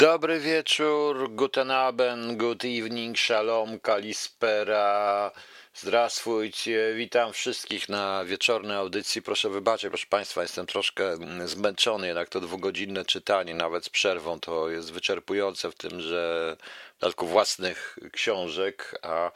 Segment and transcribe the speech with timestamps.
[0.00, 5.30] Dobry wieczór, guten Abend, good evening, shalom, kalispera,
[5.74, 9.22] zdrastwujcie, witam wszystkich na wieczornej audycji.
[9.22, 14.40] Proszę wybaczyć, proszę Państwa, jestem troszkę mm, zmęczony, jednak to dwugodzinne czytanie, nawet z przerwą,
[14.40, 16.56] to jest wyczerpujące w tym, że
[16.96, 19.30] w dodatku własnych książek, a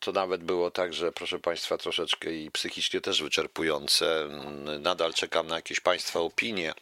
[0.00, 4.28] to nawet było tak, że proszę Państwa, troszeczkę i psychicznie też wyczerpujące.
[4.80, 6.74] Nadal czekam na jakieś Państwa opinie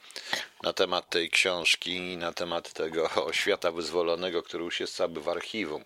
[0.62, 5.84] na temat tej książki, na temat tego świata wyzwolonego, który już jest cały w archiwum.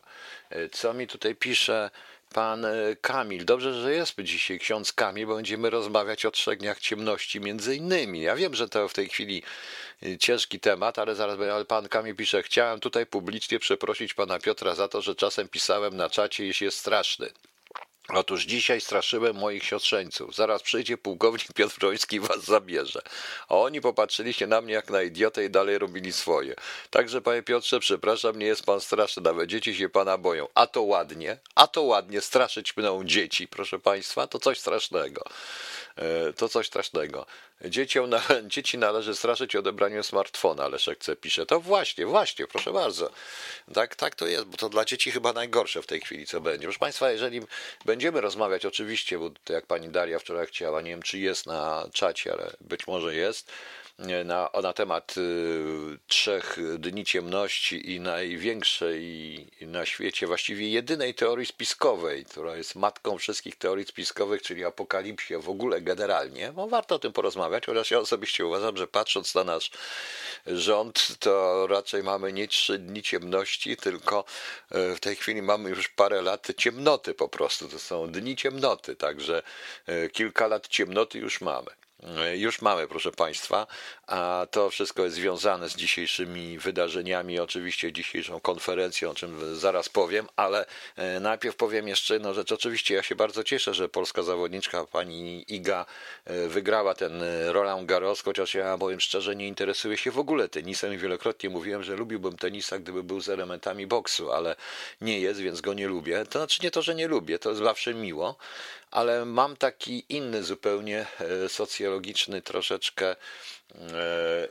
[0.50, 1.90] E, Co mi tutaj pisze
[2.32, 3.44] pan e, Kamil?
[3.44, 8.20] Dobrze, że jest dzisiaj ksiądz Kamil, bo będziemy rozmawiać o trzech dniach ciemności między innymi.
[8.20, 9.42] Ja wiem, że to w tej chwili
[10.02, 14.74] e, ciężki temat, ale zaraz ale pan Kamil pisze, chciałem tutaj publicznie przeprosić pana Piotra
[14.74, 17.28] za to, że czasem pisałem na czacie, jeśli jest straszny.
[18.08, 20.34] Otóż dzisiaj straszyłem moich siostrzeńców.
[20.34, 23.02] Zaraz przyjdzie pułkownik Piotr Wroński i was zabierze.
[23.48, 26.54] A oni popatrzyli się na mnie jak na idiotę i dalej robili swoje.
[26.90, 30.48] Także, panie Piotrze, przepraszam, nie jest pan straszny, nawet dzieci się pana boją.
[30.54, 35.24] A to ładnie, a to ładnie, straszyć mną dzieci, proszę państwa, to coś strasznego.
[35.96, 37.26] E, To coś strasznego.
[37.64, 38.22] Dzieciom na,
[38.54, 41.16] dzieci należy straszyć odebraniem smartfona, Leszek C.
[41.16, 41.46] pisze.
[41.46, 43.10] To właśnie, właśnie, proszę bardzo.
[43.74, 46.66] Tak, tak to jest, bo to dla dzieci chyba najgorsze w tej chwili, co będzie.
[46.66, 47.40] Proszę Państwa, jeżeli
[47.84, 52.32] będziemy rozmawiać, oczywiście, bo jak pani Daria wczoraj chciała, nie wiem czy jest na czacie,
[52.32, 53.52] ale być może jest,
[54.24, 62.24] na, na temat y, trzech dni ciemności i największej na świecie, właściwie jedynej teorii spiskowej,
[62.24, 67.12] która jest matką wszystkich teorii spiskowych, czyli apokalipsie w ogóle generalnie, bo warto o tym
[67.12, 69.70] porozmawiać, chociaż ja osobiście uważam, że patrząc na nasz
[70.46, 74.24] rząd, to raczej mamy nie trzy dni ciemności, tylko
[74.74, 77.68] y, w tej chwili mamy już parę lat ciemnoty po prostu.
[77.68, 79.42] To są dni ciemnoty, także
[79.88, 81.81] y, kilka lat ciemnoty już mamy.
[82.34, 83.66] Już mamy, proszę Państwa,
[84.06, 90.28] a to wszystko jest związane z dzisiejszymi wydarzeniami, oczywiście dzisiejszą konferencją, o czym zaraz powiem,
[90.36, 92.52] ale e, najpierw powiem jeszcze jedną rzecz.
[92.52, 95.86] Oczywiście ja się bardzo cieszę, że polska zawodniczka pani Iga
[96.24, 100.48] e, wygrała ten e, Roland Garros, chociaż ja powiem szczerze, nie interesuję się w ogóle
[100.48, 104.56] tenisem i wielokrotnie mówiłem, że lubiłbym tenisa, gdyby był z elementami boksu, ale
[105.00, 106.26] nie jest, więc go nie lubię.
[106.26, 108.36] To znaczy nie to, że nie lubię, to jest zawsze miło,
[108.92, 113.16] ale mam taki inny zupełnie e, socjologiczny troszeczkę
[113.74, 114.48] e,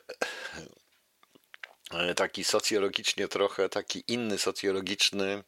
[1.91, 5.43] e, taki socjologicznie trochę taki inny socjologiczny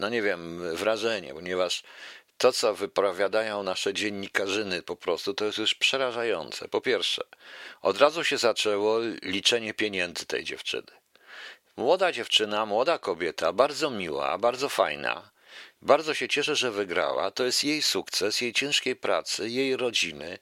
[0.00, 1.82] no nie wiem, wrażenie, ponieważ
[2.38, 6.68] to, co wypowiadają nasze dziennikarzyny po prostu, to jest już przerażające.
[6.68, 7.22] Po pierwsze,
[7.82, 10.92] od razu się zaczęło liczenie pieniędzy tej dziewczyny.
[11.76, 15.30] Młoda dziewczyna, młoda kobieta, bardzo miła, bardzo fajna,
[15.82, 17.30] bardzo się cieszę, że wygrała.
[17.30, 20.38] To jest jej sukces, jej ciężkiej pracy, jej rodziny.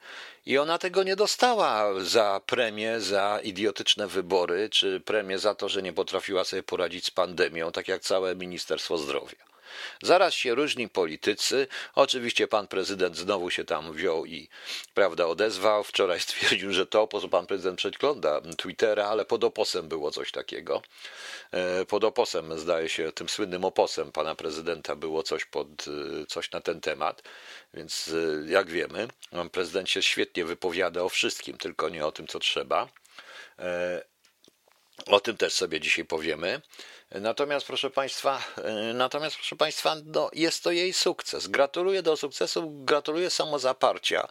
[0.47, 5.83] I ona tego nie dostała za premię, za idiotyczne wybory, czy premię za to, że
[5.83, 9.54] nie potrafiła sobie poradzić z pandemią, tak jak całe Ministerstwo Zdrowia.
[10.03, 11.67] Zaraz się różni politycy.
[11.95, 14.49] Oczywiście pan prezydent znowu się tam wziął i
[14.95, 15.85] prawda odezwał.
[15.85, 20.33] Wczoraj stwierdził, że to, po co pan prezydent przegląda Twittera, ale pod oposem było coś
[20.33, 20.83] takiego.
[21.51, 26.51] E, Pod oposem, zdaje się, tym słynnym oposem pana prezydenta było coś, pod, e, coś
[26.51, 27.23] na ten temat.
[27.75, 32.27] Więc e, jak wiemy, pan prezydent się świetnie wypowiada o wszystkim, tylko nie o tym,
[32.27, 32.89] co trzeba.
[35.07, 36.61] O tym też sobie dzisiaj powiemy.
[37.21, 41.47] Natomiast proszę Państwa, e, natomiast proszę Państwa, no, jest to jej sukces.
[41.47, 44.29] Gratuluję do sukcesu, gratuluję samozaparcia.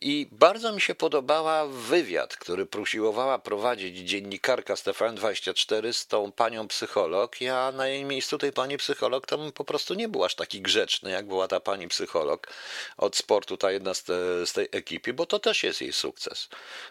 [0.00, 6.68] I bardzo mi się podobała wywiad, który usiłowała prowadzić dziennikarka Stefan 24 z tą panią
[6.68, 7.40] psycholog.
[7.40, 11.10] Ja na jej miejscu tej pani psycholog bym po prostu nie był aż taki grzeczny,
[11.10, 12.46] jak była ta pani psycholog
[12.96, 16.48] od sportu, ta jedna z, te, z tej ekipy, bo to też jest jej sukces.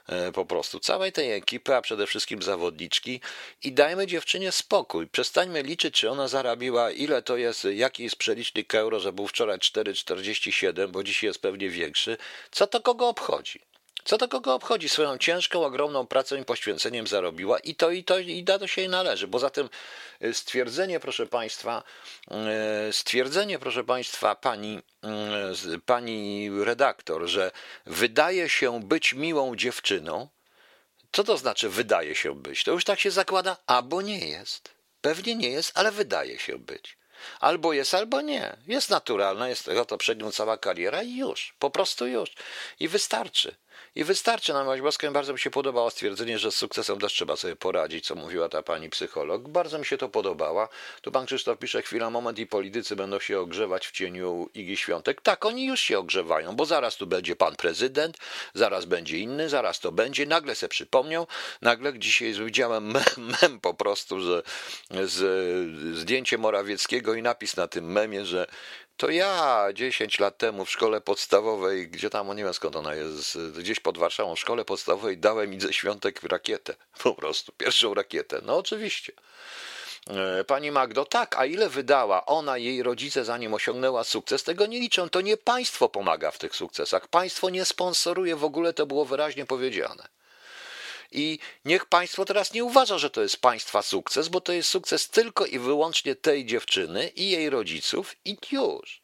[0.08, 3.22] E, Po prostu całej tej ekipy, a przede wszystkim zawodniczki
[3.64, 5.08] i dajmy dziewczynie spokój.
[5.26, 9.58] Przestańmy liczyć, czy ona zarabiła, ile to jest, jaki jest przelicznik euro, że był wczoraj
[9.58, 12.18] 4,47, bo dzisiaj jest pewnie większy.
[12.52, 13.60] Co to kogo obchodzi?
[14.04, 14.90] Co to kogo obchodzi?
[14.90, 18.90] Swoją ciężką, ogromną pracą i poświęceniem zarobiła i to, i to, i da się jej
[18.90, 19.28] należy.
[19.28, 19.70] Poza tym
[20.24, 21.84] y, stwierdzenie, proszę Państwa,
[22.90, 24.80] y, stwierdzenie, proszę Państwa, pani,
[25.52, 27.52] z- pani redaktor, że
[27.86, 30.28] wydaje się być miłą dziewczyną,
[31.12, 32.64] co to znaczy wydaje się być?
[32.64, 34.75] To już tak się zakłada, albo nie jest.
[35.06, 36.98] Pewnie nie jest, ale wydaje się być.
[37.40, 38.58] Albo jest, albo nie.
[38.68, 41.56] Jest naturalna, jest to przed nią cała kariera i już.
[41.60, 42.30] Po prostu już.
[42.80, 43.56] I wystarczy.
[43.96, 45.14] I wystarczy na miłość boską.
[45.14, 48.64] Bardzo mi się podobało stwierdzenie, że z sukcesem też trzeba sobie poradzić, co mówiła ta
[48.64, 49.50] pani psycholog.
[49.50, 50.70] Bardzo mi się to podobała.
[51.02, 55.22] Tu pan Krzysztof pisze, chwila, moment i politycy będą się ogrzewać w cieniu Igi Świątek.
[55.22, 58.18] Tak, oni już się ogrzewają, bo zaraz tu będzie pan prezydent,
[58.54, 60.26] zaraz będzie inny, zaraz to będzie.
[60.26, 61.28] Nagle se przypomniał,
[61.62, 64.44] nagle dzisiaj widziałem mem, mem po prostu, że
[65.04, 68.48] z, zdjęcie Morawieckiego i napis na tym memie, że
[68.98, 73.38] to ja 10 lat temu w szkole podstawowej, gdzie tam, nie wiem skąd ona jest,
[73.58, 76.76] gdzieś pod Warszawą, w szkole podstawowej dałem mi ze świątek rakietę.
[77.04, 78.42] Po prostu, pierwszą rakietę.
[78.44, 79.14] No oczywiście.
[80.10, 84.80] E, pani Magdo, tak, a ile wydała ona, jej rodzice, zanim osiągnęła sukces, tego nie
[84.80, 85.10] liczą.
[85.10, 87.08] To nie państwo pomaga w tych sukcesach.
[87.08, 90.08] Państwo nie sponsoruje, w ogóle to było wyraźnie powiedziane.
[91.12, 95.10] I niech państwo teraz nie uważa, że to jest państwa sukces, bo to jest sukces
[95.10, 99.02] tylko i wyłącznie tej dziewczyny i jej rodziców i już.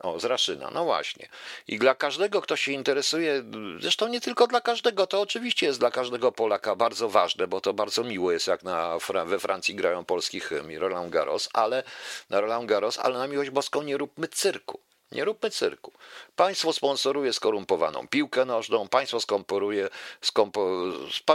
[0.00, 1.28] O, z Raszyna, no właśnie.
[1.68, 3.42] I dla każdego, kto się interesuje,
[3.80, 7.74] zresztą nie tylko dla każdego, to oczywiście jest dla każdego Polaka bardzo ważne, bo to
[7.74, 11.82] bardzo miło jest, jak na, we Francji grają polski hymn Roland Garros, ale
[12.30, 14.80] na Roland Garros, ale na miłość boską nie róbmy cyrku.
[15.12, 15.92] Nie róbmy cyrku.
[16.36, 19.88] Państwo sponsoruje skorumpowaną piłkę nożną, państwo skomporuje,
[20.20, 20.70] skompo,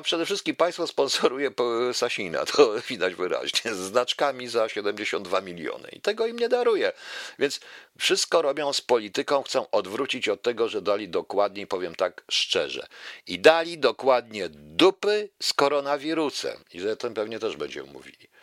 [0.04, 1.52] przede wszystkim państwo sponsoruje
[1.94, 6.92] Sasina, to widać wyraźnie, z znaczkami za 72 miliony i tego im nie daruje.
[7.40, 7.60] Więc
[7.98, 12.88] wszystko robią z polityką, chcą odwrócić od tego, że dali dokładniej, powiem tak szczerze,
[13.28, 16.64] i dali dokładnie dupy z koronawirusem.
[16.74, 18.35] I że o tym pewnie też będziemy mówili.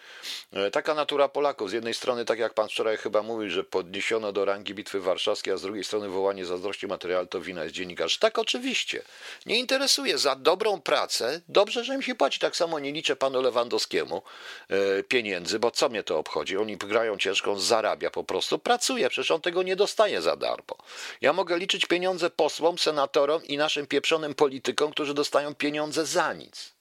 [0.52, 1.70] E, taka natura Polaków.
[1.70, 5.54] Z jednej strony, tak jak pan wczoraj chyba mówił, że podniesiono do rangi Bitwy Warszawskiej,
[5.54, 8.18] a z drugiej strony wołanie zazdrości materiału to wina jest dziennikarzy.
[8.18, 9.02] Tak, oczywiście.
[9.46, 10.18] Nie interesuje.
[10.18, 12.40] Za dobrą pracę dobrze, że im się płaci.
[12.40, 14.22] Tak samo nie liczę panu Lewandowskiemu
[14.68, 16.56] e, pieniędzy, bo co mnie to obchodzi?
[16.56, 18.58] Oni grają ciężką, zarabia po prostu.
[18.58, 20.76] Pracuje, przecież on tego nie dostaje za darmo.
[21.20, 26.72] Ja mogę liczyć pieniądze posłom, senatorom i naszym pieprzonym politykom, którzy dostają pieniądze za nic.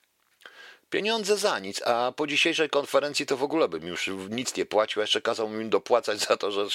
[0.91, 5.01] Pieniądze za nic, a po dzisiejszej konferencji to w ogóle bym już nic nie płacił,
[5.01, 6.65] a jeszcze kazał mi dopłacać za to, że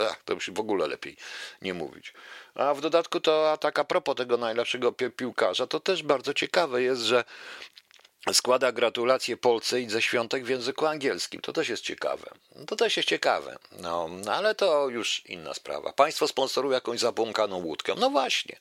[0.00, 1.16] ach, to już w ogóle lepiej
[1.62, 2.12] nie mówić.
[2.54, 6.82] A w dodatku to a tak a propos tego najlepszego piłkarza, to też bardzo ciekawe
[6.82, 7.24] jest, że
[8.32, 11.40] składa gratulacje Polsce i ze świątek w języku angielskim.
[11.40, 12.30] To też jest ciekawe.
[12.66, 13.58] To też jest ciekawe.
[13.80, 15.92] No, ale to już inna sprawa.
[15.92, 17.94] Państwo sponsoruje jakąś zabłąkaną łódkę.
[17.98, 18.56] No właśnie.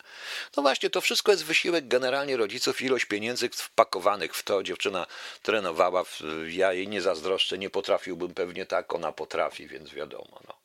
[0.57, 4.63] No właśnie, to wszystko jest wysiłek generalnie rodziców, ilość pieniędzy wpakowanych w to.
[4.63, 5.05] Dziewczyna
[5.41, 6.03] trenowała,
[6.47, 10.41] ja jej nie zazdroszczę, nie potrafiłbym pewnie tak, ona potrafi, więc wiadomo.
[10.47, 10.60] No.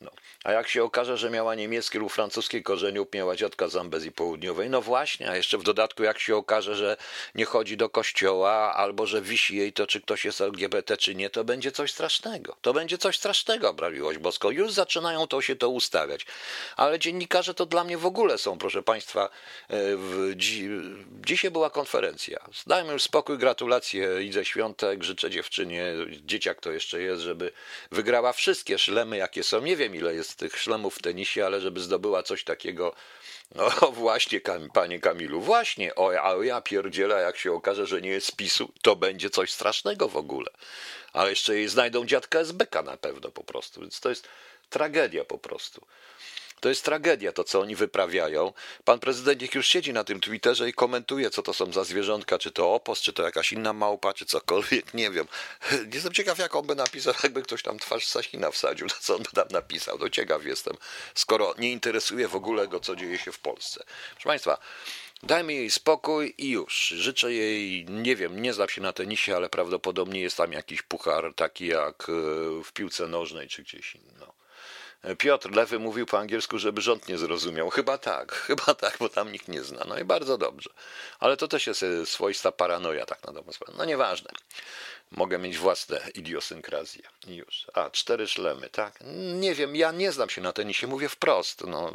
[0.00, 0.10] No.
[0.44, 4.70] A jak się okaże, że miała niemieckie lub francuskie korzenie, miała dziadka z Zambezji Południowej,
[4.70, 6.96] no właśnie, a jeszcze w dodatku jak się okaże, że
[7.34, 11.30] nie chodzi do kościoła, albo że wisi jej to, czy ktoś jest LGBT, czy nie,
[11.30, 12.56] to będzie coś strasznego.
[12.60, 14.50] To będzie coś strasznego, brawiłość boską.
[14.50, 16.26] Już zaczynają to się to ustawiać.
[16.76, 19.24] Ale dziennikarze to dla mnie w ogóle są, proszę Państwa.
[19.24, 20.68] E, w, dzi,
[21.26, 22.38] dzisiaj była konferencja.
[22.66, 27.52] Dajmy już spokój, gratulacje Idze Świątek, życzę dziewczynie, dzieciak to jeszcze jest, żeby
[27.90, 29.60] wygrała wszystkie szlemy, jakie są.
[29.60, 32.94] Nie wiem, ile jest tych szlemów w tenisie, ale żeby zdobyła coś takiego,
[33.54, 34.40] no właśnie,
[34.74, 38.96] panie Kamilu, właśnie, o, a ja pierdzielę, jak się okaże, że nie jest spisu, to
[38.96, 40.50] będzie coś strasznego w ogóle.
[41.12, 44.28] A jeszcze jej znajdą dziadka SBK na pewno po prostu, więc to jest
[44.70, 45.86] tragedia po prostu.
[46.64, 48.52] To jest tragedia, to co oni wyprawiają.
[48.84, 52.38] Pan prezydent niech już siedzi na tym Twitterze i komentuje, co to są za zwierzątka,
[52.38, 55.26] czy to opos, czy to jakaś inna małpa, czy cokolwiek, nie wiem.
[55.94, 59.22] Jestem ciekaw, jak on by napisał, jakby ktoś tam twarz Sasina wsadził, to co on
[59.22, 59.98] by tam napisał.
[59.98, 60.76] To ciekaw jestem,
[61.14, 63.84] skoro nie interesuje w ogóle go, co dzieje się w Polsce.
[64.14, 64.58] Proszę Państwa,
[65.22, 66.88] Dajmy jej spokój i już.
[66.88, 71.34] Życzę jej, nie wiem, nie znam się na tenisie, ale prawdopodobnie jest tam jakiś puchar
[71.36, 72.12] taki jak e,
[72.64, 74.33] w piłce nożnej czy gdzieś inno.
[75.18, 77.70] Piotr Lewy mówił po angielsku, żeby rząd nie zrozumiał.
[77.70, 79.84] Chyba tak, chyba tak, bo tam nikt nie zna.
[79.88, 80.70] No i bardzo dobrze.
[81.18, 83.78] Ale to też jest e, swoista paranoja, tak na dobrą sprawę.
[83.78, 84.30] No nieważne.
[85.10, 87.02] Mogę mieć własne idiosynkrazje.
[87.26, 87.66] Już.
[87.74, 88.98] A, cztery szlemy, tak?
[89.34, 91.64] Nie wiem, ja nie znam się na tenisie, mówię wprost.
[91.66, 91.92] No,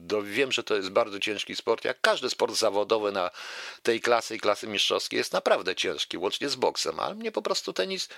[0.00, 3.30] do, wiem, że to jest bardzo ciężki sport, jak każdy sport zawodowy na
[3.82, 7.72] tej klasy i klasy mistrzowskiej jest naprawdę ciężki, łącznie z boksem, ale mnie po prostu
[7.72, 8.08] tenis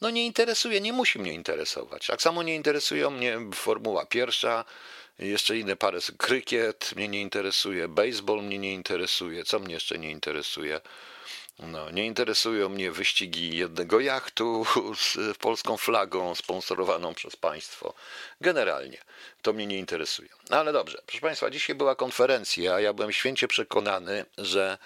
[0.00, 2.06] no nie interesuje, nie musi mnie interesować.
[2.06, 4.64] Tak samo nie interesują mnie Formuła Pierwsza,
[5.18, 10.10] jeszcze inne parę, krykiet mnie nie interesuje, baseball mnie nie interesuje, co mnie jeszcze nie
[10.10, 10.80] interesuje?
[11.58, 14.66] No, nie interesują mnie wyścigi jednego jachtu
[15.16, 17.94] z polską flagą sponsorowaną przez państwo.
[18.40, 18.98] Generalnie
[19.42, 20.28] to mnie nie interesuje.
[20.50, 24.78] No ale dobrze, proszę Państwa, dzisiaj była konferencja, ja byłem święcie przekonany, że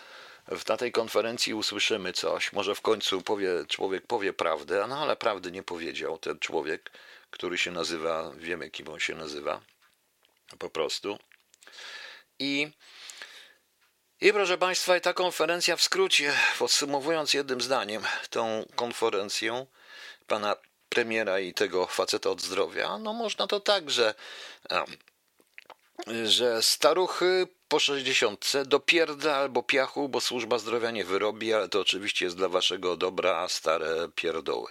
[0.69, 5.51] na tej konferencji usłyszymy coś, może w końcu powie, człowiek powie prawdę, no ale prawdy
[5.51, 6.91] nie powiedział ten człowiek,
[7.31, 9.61] który się nazywa, wiemy kim on się nazywa,
[10.59, 11.19] po prostu.
[12.39, 12.71] I
[14.21, 19.67] I proszę Państwa, i ta konferencja w skrócie, podsumowując jednym zdaniem tą konferencję
[20.27, 20.57] pana
[20.89, 23.91] premiera i tego faceta od zdrowia, no można to tak,
[26.25, 31.81] że, staruchy po 60 do pierda albo piachu, bo służba zdrowia nie wyrobi, ale to
[31.81, 34.71] oczywiście jest dla waszego dobra stare pierdoły.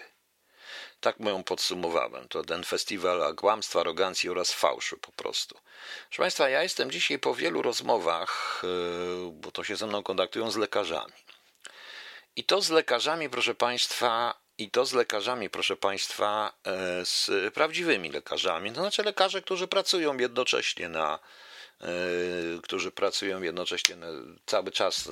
[0.99, 2.27] Tak moją podsumowałem.
[2.27, 5.55] To ten festiwal kłamstwa, arogancji oraz fałszu po prostu.
[6.09, 10.51] Proszę Państwa, ja jestem dzisiaj po wielu rozmowach, yy, bo to się ze mną kontaktują
[10.51, 11.13] z lekarzami.
[12.35, 16.71] I to z lekarzami, proszę Państwa, i to z lekarzami, proszę Państwa, yy,
[17.05, 18.71] z prawdziwymi lekarzami.
[18.71, 21.19] To znaczy lekarze, którzy pracują jednocześnie na,
[21.81, 21.87] yy,
[22.63, 23.95] którzy pracują jednocześnie
[24.45, 25.09] cały czas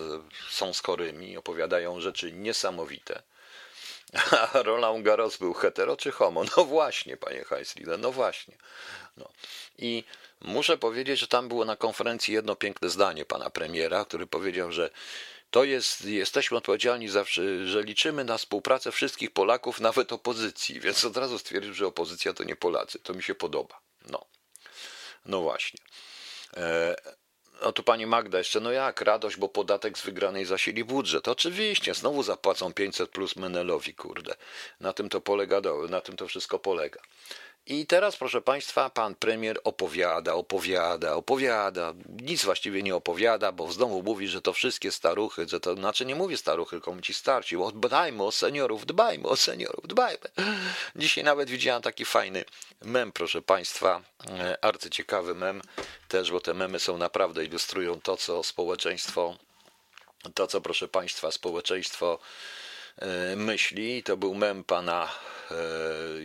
[0.50, 3.22] są skorymi, opowiadają rzeczy niesamowite.
[4.54, 6.44] A Roland Garros był hetero czy homo?
[6.58, 8.58] No właśnie, panie Heislida, no właśnie.
[9.18, 9.30] No.
[9.78, 10.04] I
[10.42, 14.90] muszę powiedzieć, że tam było na konferencji jedno piękne zdanie pana premiera, który powiedział, że
[15.52, 17.24] to jest, jesteśmy odpowiedzialni za,
[17.66, 22.44] że liczymy na współpracę wszystkich Polaków, nawet opozycji, więc od razu stwierdził, że opozycja to
[22.44, 23.00] nie Polacy.
[23.00, 23.80] To mi się podoba.
[24.10, 24.26] No,
[25.26, 25.80] no właśnie.
[26.58, 26.96] E,
[27.62, 31.28] no tu pani Magda jeszcze, no jak, radość, bo podatek z wygranej zasili budżet.
[31.28, 34.36] Oczywiście, znowu zapłacą 500 plus Menelowi, kurde.
[34.80, 37.02] Na tym to polega, na tym to wszystko polega.
[37.70, 41.94] I teraz, proszę Państwa, pan premier opowiada, opowiada, opowiada.
[42.22, 46.16] Nic właściwie nie opowiada, bo znowu mówi, że to wszystkie staruchy, że to znaczy nie
[46.16, 50.24] mówię staruchy, tylko ci starci, bo dbajmy o seniorów, dbajmy o seniorów, dbajmy.
[50.96, 52.46] Dzisiaj nawet widziałem taki fajny
[52.82, 55.62] mem, proszę Państwa, e, arcyciekawy mem
[56.08, 59.38] też, bo te memy są naprawdę, ilustrują to, co społeczeństwo,
[60.34, 62.20] to, co proszę Państwa, społeczeństwo
[62.98, 64.04] e, myśli.
[64.04, 65.10] To był mem pana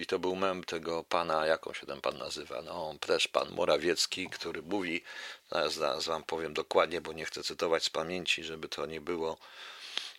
[0.01, 4.31] i to był mem tego pana, jaką się ten pan nazywa, no też pan Morawiecki,
[4.31, 5.03] który mówi,
[5.51, 9.39] zaraz, zaraz wam powiem dokładnie, bo nie chcę cytować z pamięci, żeby to nie było,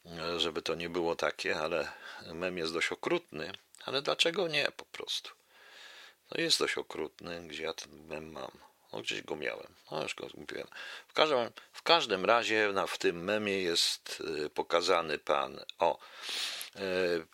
[0.06, 1.92] e, żeby to nie było takie, ale
[2.34, 3.52] mem jest dość okrutny,
[3.86, 5.30] ale dlaczego nie po prostu?
[6.32, 8.52] No jest dość okrutny, gdzie ja ten mem mam.
[8.94, 9.74] No gdzieś go miałem.
[9.92, 10.68] No już go zgubiłem.
[11.08, 15.60] W każdym, w każdym razie na, w tym memie jest e, pokazany pan.
[15.80, 16.63] O, E,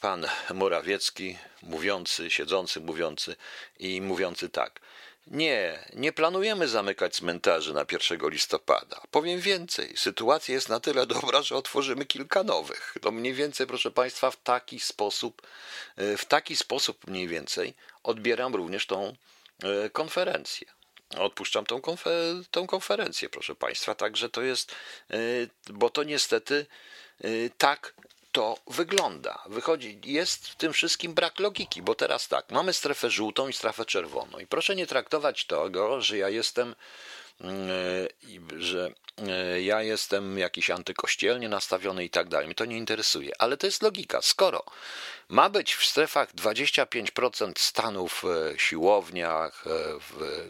[0.02, 3.36] pan Morawiecki, mówiący, siedzący, mówiący
[3.80, 4.80] i mówiący tak.
[5.28, 9.02] Nie, nie planujemy zamykać cmentarzy na 1 listopada.
[9.12, 12.96] Powiem więcej, sytuacja jest na tyle dobra, że otworzymy kilka nowych.
[13.02, 15.42] To mniej więcej, proszę Państwa, w taki sposób,
[15.96, 19.16] e, w taki sposób mniej więcej odbieram również tą
[19.64, 20.68] e, konferencję.
[21.18, 23.96] Odpuszczam tą, konfer- tą konferencję, proszę Państwa.
[23.96, 24.76] Także to jest,
[25.70, 26.66] bo to niestety
[27.58, 27.94] tak
[28.32, 29.44] to wygląda.
[29.46, 33.86] Wychodzi, jest w tym wszystkim brak logiki, bo teraz tak, mamy strefę żółtą i strefę
[33.86, 34.40] czerwoną.
[34.40, 36.76] I proszę nie traktować tego, że ja jestem,
[37.42, 38.92] mm, e, że
[39.28, 42.48] e, ja jestem jakiś antykościelnie nastawiony i tak dalej.
[42.48, 44.22] Mnie to nie interesuje, ale to jest logika.
[44.22, 44.64] Skoro
[45.30, 49.66] ma być w strefach 25% stanów w e, siłowniach,
[50.00, 50.50] w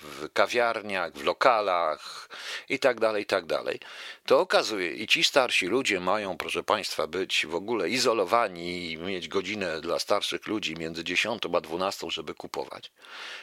[0.00, 2.28] w kawiarniach, w lokalach
[2.68, 3.80] i tak dalej, i tak dalej,
[4.26, 9.28] to okazuje, i ci starsi ludzie mają, proszę Państwa, być w ogóle izolowani i mieć
[9.28, 12.92] godzinę dla starszych ludzi między 10 a 12, żeby kupować,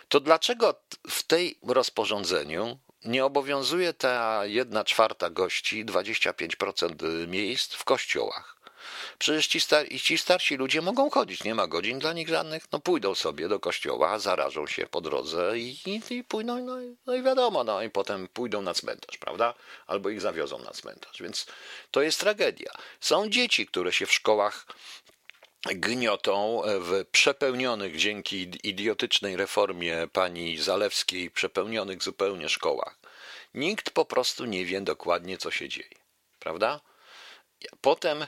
[0.10, 0.76] to dlaczego
[1.10, 8.61] w tej rozporządzeniu nie obowiązuje ta jedna czwarta gości 25% miejsc w kościołach?
[9.22, 12.80] Przecież ci, star ci starsi ludzie mogą chodzić, nie ma godzin dla nich żadnych, no
[12.80, 17.24] pójdą sobie do kościoła, zarażą się po drodze i, i, i pójdą, no, no i
[17.24, 19.54] wiadomo, no i potem pójdą na cmentarz, prawda?
[19.88, 21.46] Albo ich zawiozą na cmentarz, więc
[21.92, 22.72] to jest tragedia.
[23.00, 24.66] Są dzieci, które się w szkołach
[25.66, 33.00] gniotą w przepełnionych dzięki idiotycznej reformie pani Zalewskiej, przepełnionych zupełnie szkołach.
[33.54, 35.96] Nikt po prostu nie wie dokładnie, co się dzieje,
[36.40, 36.80] prawda?
[37.82, 38.26] Potem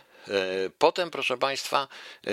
[0.78, 1.88] potem, proszę Państwa,
[2.28, 2.32] e,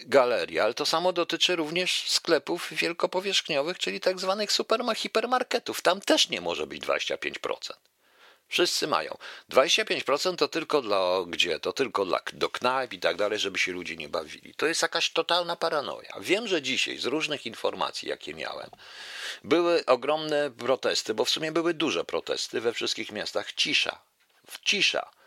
[0.00, 4.50] galeria, ale to samo dotyczy również sklepów wielkopowierzchniowych, czyli tak zwanych
[4.96, 5.82] hipermarketów.
[5.82, 7.72] Tam też nie może być 25%.
[8.48, 9.18] Wszyscy mają.
[9.50, 11.60] 25% to tylko dla gdzie?
[11.60, 14.54] To tylko dla, do knajp i tak dalej, żeby się ludzie nie bawili.
[14.54, 16.14] To jest jakaś totalna paranoja.
[16.20, 18.70] Wiem, że dzisiaj z różnych informacji, jakie miałem,
[19.44, 23.52] były ogromne protesty, bo w sumie były duże protesty we wszystkich miastach.
[23.52, 23.98] Cisza.
[24.64, 25.17] Cisza.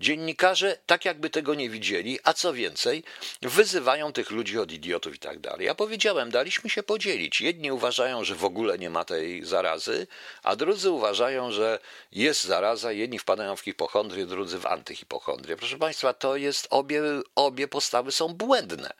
[0.00, 3.04] Dziennikarze tak jakby tego nie widzieli, a co więcej,
[3.42, 5.66] wyzywają tych ludzi od idiotów i tak dalej.
[5.66, 7.40] Ja powiedziałem, daliśmy się podzielić.
[7.40, 10.06] Jedni uważają, że w ogóle nie ma tej zarazy,
[10.42, 11.78] a drudzy uważają, że
[12.12, 12.92] jest zaraza.
[12.92, 15.56] Jedni wpadają w hipochondrię, drudzy w antyhipochondrię.
[15.56, 17.02] Proszę Państwa, to jest obie,
[17.34, 18.92] obie postawy są błędne.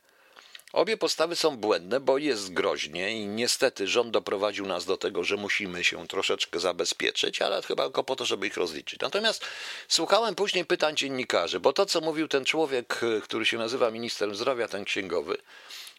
[0.72, 5.36] Obie postawy są błędne, bo jest groźnie i niestety rząd doprowadził nas do tego, że
[5.36, 9.00] musimy się troszeczkę zabezpieczyć, ale chyba tylko po to, żeby ich rozliczyć.
[9.00, 9.44] Natomiast
[9.88, 14.68] słuchałem później pytań dziennikarzy, bo to, co mówił ten człowiek, który się nazywa ministrem zdrowia,
[14.68, 15.36] ten księgowy,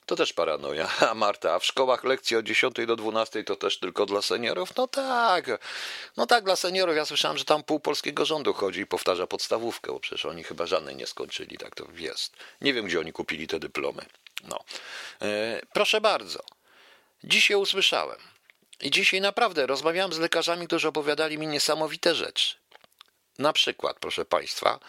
[0.06, 0.90] to też paranoja.
[1.10, 4.75] A Marta, a w szkołach lekcje od 10 do 12 to też tylko dla seniorów?
[4.75, 5.46] No tak.
[6.18, 6.96] No tak, dla seniorów.
[6.96, 10.66] Ja słyszałem, że tam pół polskiego rządu chodzi i powtarza podstawówkę, bo przecież oni chyba
[10.66, 11.58] żadnej nie skończyli.
[11.58, 12.36] Tak to jest.
[12.62, 14.06] Nie wiem, gdzie oni kupili te dyplomy.
[14.44, 14.64] No.
[15.22, 16.40] E, proszę bardzo.
[17.24, 18.18] Dzisiaj usłyszałem.
[18.82, 22.56] I dzisiaj naprawdę rozmawiałem z lekarzami, którzy opowiadali mi niesamowite rzeczy.
[23.40, 24.80] Na przykład, proszę Państwa,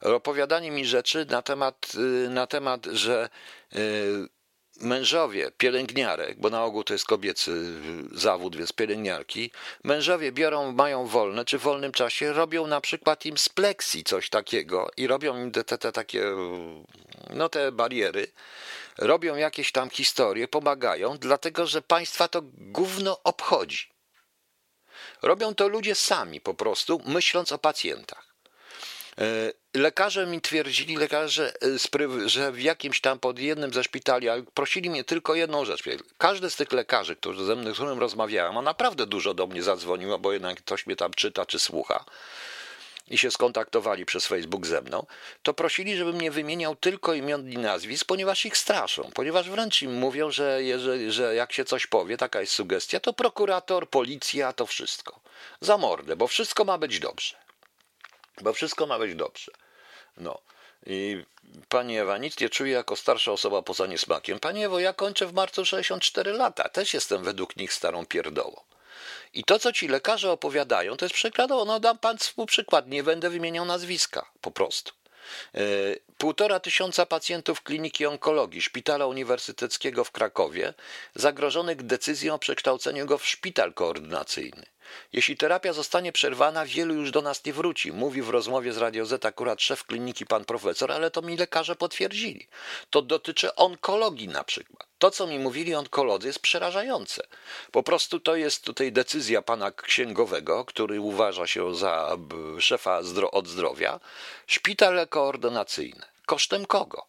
[0.00, 3.28] opowiadanie mi rzeczy na temat, y, na temat że
[3.76, 4.28] y,
[4.80, 7.80] mężowie pielęgniarek, bo na ogół to jest kobiecy
[8.12, 9.50] zawód, więc pielęgniarki,
[9.84, 14.30] mężowie biorą, mają wolne, czy w wolnym czasie robią na przykład im z pleksji coś
[14.30, 16.24] takiego i robią im te, te, te takie,
[17.30, 18.26] no te bariery,
[18.98, 23.92] robią jakieś tam historie, pomagają, dlatego że państwa to gówno obchodzi.
[25.22, 28.32] Robią to ludzie sami po prostu, myśląc o pacjentach.
[29.18, 34.42] E, lekarze mi twierdzili, lekarze, e, że w jakimś tam pod jednym ze szpitali, ale
[34.42, 35.82] prosili mnie tylko jedną rzecz.
[36.18, 39.62] Każdy z tych lekarzy, którzy ze mną, z którym rozmawiałem, a naprawdę dużo do mnie
[39.62, 42.04] zadzwoniło, bo jednak ktoś mnie tam czyta czy słucha
[43.08, 45.06] i się skontaktowali przez Facebook ze mną,
[45.42, 49.94] to prosili, żebym nie wymieniał tylko imion i nazwisk, ponieważ ich straszą, ponieważ wręcz im
[49.94, 54.66] mówią, że, jeżeli, że jak się coś powie, taka jest sugestia, to prokurator, policja, to
[54.66, 55.20] wszystko.
[55.60, 57.36] Za mordę, bo wszystko ma być dobrze.
[58.40, 59.52] Bo wszystko ma być dobrze.
[60.16, 60.38] No.
[60.86, 61.24] I
[61.68, 64.40] Pani Ewa, nic nie czuję jako starsza osoba poza niesmakiem.
[64.40, 66.68] Pani Ewo, ja kończę w marcu 64 lata.
[66.68, 68.60] Też jestem według nich starą pierdołą.
[69.34, 71.64] I to, co ci lekarze opowiadają, to jest przykładowo.
[71.64, 74.92] No dam pan przykład, nie będę wymieniał nazwiska, po prostu.
[75.54, 75.60] E,
[76.18, 80.74] półtora tysiąca pacjentów kliniki onkologii Szpitala Uniwersyteckiego w Krakowie
[81.14, 84.66] zagrożonych decyzją o przekształceniu go w szpital koordynacyjny.
[85.12, 87.92] Jeśli terapia zostanie przerwana, wielu już do nas nie wróci.
[87.92, 91.76] Mówi w rozmowie z Radio Z akurat szef kliniki pan profesor, ale to mi lekarze
[91.76, 92.48] potwierdzili.
[92.90, 94.88] To dotyczy onkologii na przykład.
[94.98, 97.26] To, co mi mówili onkolodzy, jest przerażające.
[97.72, 102.16] Po prostu to jest tutaj decyzja pana księgowego, który uważa się za
[102.58, 103.00] szefa
[103.32, 104.00] od zdrowia.
[104.46, 106.02] Szpital koordynacyjny.
[106.26, 107.06] Kosztem kogo?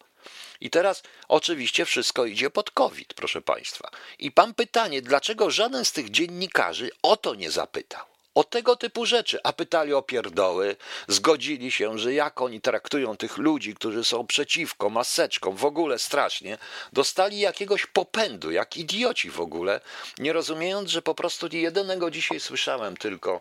[0.60, 3.90] I teraz oczywiście wszystko idzie pod COVID, proszę Państwa.
[4.18, 8.06] I pan pytanie, dlaczego żaden z tych dziennikarzy o to nie zapytał?
[8.34, 10.76] O tego typu rzeczy, a pytali o pierdoły,
[11.08, 16.58] zgodzili się, że jak oni traktują tych ludzi, którzy są przeciwko maseczkom, w ogóle strasznie,
[16.92, 19.80] dostali jakiegoś popędu, jak idioci w ogóle,
[20.18, 23.40] nie rozumiejąc, że po prostu jedynego dzisiaj słyszałem tylko,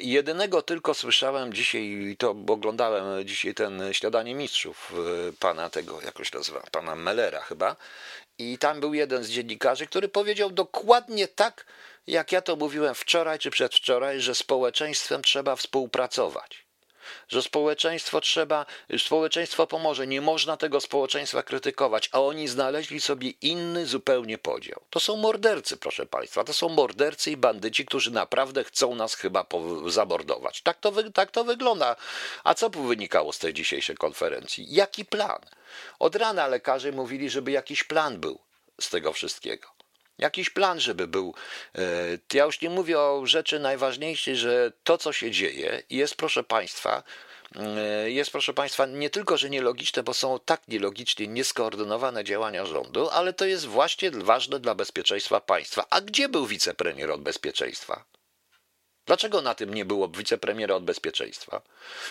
[0.00, 4.92] jedynego tylko słyszałem dzisiaj, to oglądałem dzisiaj ten śniadanie mistrzów
[5.28, 7.76] e, pana tego, jakoś nazywa, pana Mellera chyba.
[8.38, 11.66] I tam był jeden z dziennikarzy, który powiedział dokładnie tak,
[12.06, 16.69] jak ja to mówiłem wczoraj czy przedwczoraj, że społeczeństwem trzeba współpracować
[17.28, 18.66] że społeczeństwo trzeba,
[18.98, 24.80] społeczeństwo pomoże, nie można tego społeczeństwa krytykować, a oni znaleźli sobie inny zupełnie podział.
[24.90, 29.46] To są mordercy, proszę Państwa, to są mordercy i bandyci, którzy naprawdę chcą nas chyba
[29.86, 30.62] zamordować.
[30.62, 31.96] Tak to, tak to wygląda.
[32.44, 34.66] A co wynikało z tej dzisiejszej konferencji?
[34.68, 35.40] Jaki plan?
[35.98, 38.38] Od rana lekarze mówili, żeby jakiś plan był
[38.80, 39.79] z tego wszystkiego.
[40.20, 41.34] Jakiś plan, żeby był.
[41.74, 41.82] E,
[42.34, 47.02] ja już nie mówię o rzeczy najważniejszej, że to, co się dzieje, jest, proszę Państwa,
[47.56, 53.08] e, jest, proszę Państwa, nie tylko, że nielogiczne, bo są tak nielogicznie nieskoordynowane działania rządu,
[53.10, 55.86] ale to jest właśnie ważne dla bezpieczeństwa państwa.
[55.90, 58.04] A gdzie był wicepremier od bezpieczeństwa?
[59.06, 61.62] Dlaczego na tym nie było wicepremiera od bezpieczeństwa?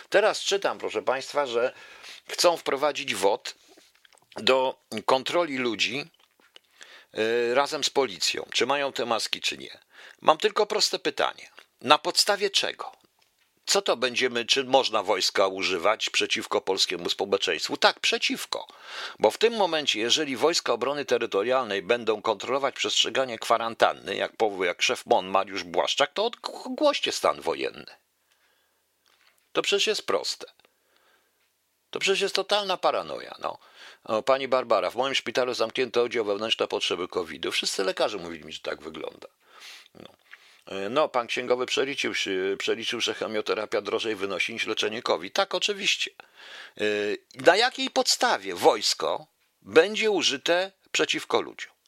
[0.10, 1.74] Teraz czytam, proszę Państwa, że
[2.28, 3.56] chcą wprowadzić WOT
[4.36, 6.10] do kontroli ludzi,
[7.54, 9.80] razem z policją, czy mają te maski, czy nie.
[10.22, 11.50] Mam tylko proste pytanie.
[11.82, 12.92] Na podstawie czego?
[13.66, 17.78] Co to będziemy, czy można wojska używać przeciwko polskiemu społeczeństwu?
[17.78, 18.68] Tak, przeciwko.
[19.20, 24.82] Bo w tym momencie, jeżeli wojska obrony terytorialnej będą kontrolować przestrzeganie kwarantanny, jak powie jak
[24.82, 27.86] szef MON Mariusz Błaszczak, to ogłoście stan wojenny.
[29.52, 30.46] To przecież jest proste.
[31.92, 33.36] To przecież jest totalna paranoja.
[33.40, 33.58] No.
[34.26, 37.52] Pani Barbara, w moim szpitalu zamknięto oddział wewnętrzny na potrzeby COVID-u.
[37.52, 39.28] Wszyscy lekarze mówili mi, że tak wygląda.
[39.96, 40.10] No.
[40.70, 42.14] E, no, pan księgowy przeliczył,
[42.58, 45.34] przeliczył, że chemioterapia drożej wynosi niż leczenie COVID.
[45.34, 46.12] Tak, oczywiście.
[46.78, 46.84] E,
[47.36, 49.28] na jakiej podstawie wojsko
[49.62, 51.79] będzie użyte przeciwko ludziom?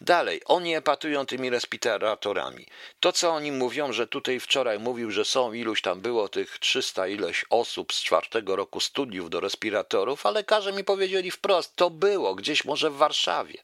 [0.00, 2.66] Dalej, oni epatują tymi respiratorami.
[3.00, 7.06] To, co oni mówią, że tutaj wczoraj mówił, że są iluś tam było tych 300
[7.06, 12.34] ileś osób z czwartego roku studiów do respiratorów, a lekarze mi powiedzieli wprost, to było
[12.34, 13.62] gdzieś może w Warszawie.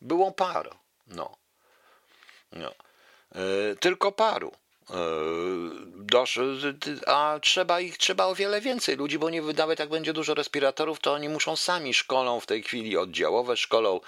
[0.00, 0.70] Było paru.
[1.06, 1.36] No.
[2.52, 2.74] no.
[3.34, 4.52] Yy, tylko paru.
[5.96, 6.38] Dosz,
[7.06, 11.00] a trzeba ich, trzeba o wiele więcej ludzi, bo nie nawet jak będzie dużo respiratorów,
[11.00, 14.00] to oni muszą sami szkolą w tej chwili oddziałowe, szkolą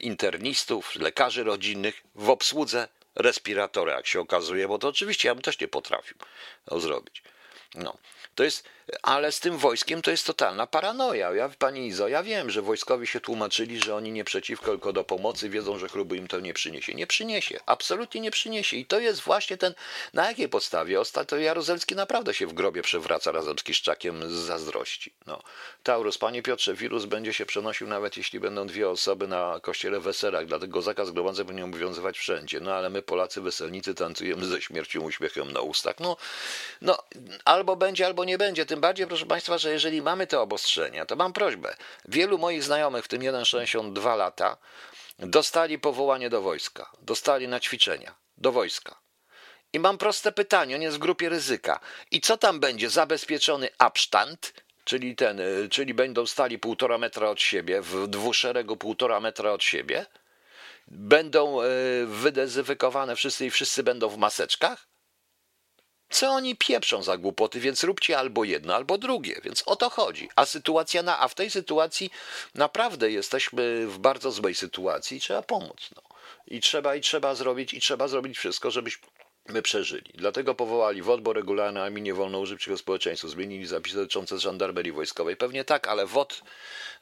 [0.00, 5.60] internistów, lekarzy rodzinnych w obsłudze respiratora, jak się okazuje, bo to oczywiście ja bym też
[5.60, 6.16] nie potrafił
[6.64, 7.22] to zrobić.
[7.74, 7.96] No.
[8.34, 8.68] To jest,
[9.02, 11.34] ale z tym wojskiem to jest totalna paranoja.
[11.34, 15.04] Ja, pani Izo, ja wiem, że wojskowi się tłumaczyli, że oni nie przeciwko, tylko do
[15.04, 16.94] pomocy, wiedzą, że chlubu im to nie przyniesie.
[16.94, 18.76] Nie przyniesie, absolutnie nie przyniesie.
[18.76, 19.74] I to jest właśnie ten,
[20.14, 21.00] na jakiej podstawie?
[21.00, 25.12] Ostatnio Jaruzelski naprawdę się w grobie przewraca razem z Kiszczakiem z zazdrości.
[25.26, 25.42] No.
[25.82, 30.46] Taurus, panie Piotrze, wirus będzie się przenosił nawet jeśli będą dwie osoby na kościele weselach,
[30.46, 32.60] dlatego zakaz gromadzeń powinien obowiązywać wszędzie.
[32.60, 36.00] No ale my Polacy weselnicy tancujemy ze śmiercią uśmiechem na ustach.
[36.00, 36.16] No,
[36.82, 36.98] no
[37.44, 38.66] albo będzie, albo nie będzie.
[38.66, 41.76] Tym bardziej, proszę Państwa, że jeżeli mamy te obostrzenia, to mam prośbę.
[42.08, 44.56] Wielu moich znajomych, w tym 1,62 lata,
[45.18, 48.98] dostali powołanie do wojska, dostali na ćwiczenia do wojska.
[49.72, 51.80] I mam proste pytanie, on jest w grupie ryzyka.
[52.10, 52.90] I co tam będzie?
[52.90, 54.52] Zabezpieczony abstand,
[54.84, 59.64] czyli ten, y, czyli będą stali półtora metra od siebie, w dwuszeregu półtora metra od
[59.64, 60.06] siebie?
[60.86, 61.66] Będą y,
[62.06, 64.87] wydezynfekowane wszyscy i wszyscy będą w maseczkach?
[66.10, 70.28] Co oni pieprzą za głupoty, więc róbcie albo jedno, albo drugie, więc o to chodzi.
[70.36, 72.10] A sytuacja na, a w tej sytuacji
[72.54, 75.90] naprawdę jesteśmy w bardzo złej sytuacji i trzeba pomóc.
[75.96, 76.02] No.
[76.46, 79.08] I trzeba, i trzeba zrobić, i trzeba zrobić wszystko, żebyśmy
[79.48, 80.12] my przeżyli.
[80.14, 83.28] Dlatego powołali WOT, bo regularne armii nie wolno użyć społeczeństwu.
[83.28, 85.36] Zmienili zapisy dotyczące żandarmerii wojskowej.
[85.36, 86.42] Pewnie tak, ale WOT,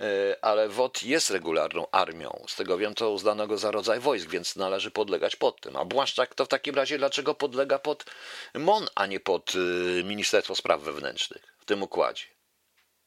[0.00, 2.44] e, ale WOT jest regularną armią.
[2.48, 5.76] Z tego wiem, to uznano go za rodzaj wojsk, więc należy podlegać pod tym.
[5.76, 8.04] A Błaszczak to w takim razie dlaczego podlega pod
[8.54, 12.35] MON, a nie pod e, Ministerstwo Spraw Wewnętrznych w tym układzie?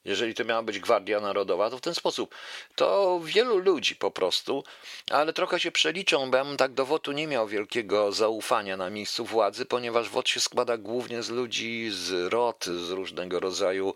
[0.04, 2.34] Jeżeli to miała być Gwardia Narodowa, to w ten sposób.
[2.74, 4.64] To wielu ludzi po prostu,
[5.10, 8.90] ale trochę się przeliczą, bo ja bym tak do WOT-u nie miał wielkiego zaufania na
[8.90, 13.94] miejscu władzy, ponieważ WOT się składa głównie z ludzi z ROT, z różnego rodzaju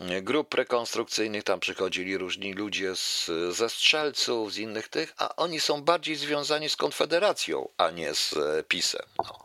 [0.00, 5.60] e, grup rekonstrukcyjnych, tam przychodzili różni ludzie z, ze strzelców, z innych tych, a oni
[5.60, 9.06] są bardziej związani z Konfederacją, a nie z e, PiSem.
[9.18, 9.38] No.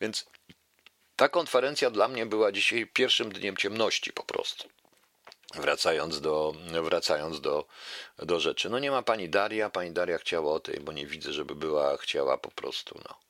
[0.00, 0.26] Więc
[1.16, 4.68] ta konferencja dla mnie była dzisiaj pierwszym dniem ciemności po prostu.
[5.54, 7.66] Wracając do, wracając do,
[8.18, 8.70] do rzeczy.
[8.70, 11.96] No nie ma pani Daria, pani Daria chciała o tej, bo nie widzę, żeby była
[11.96, 13.20] chciała po prostu, no.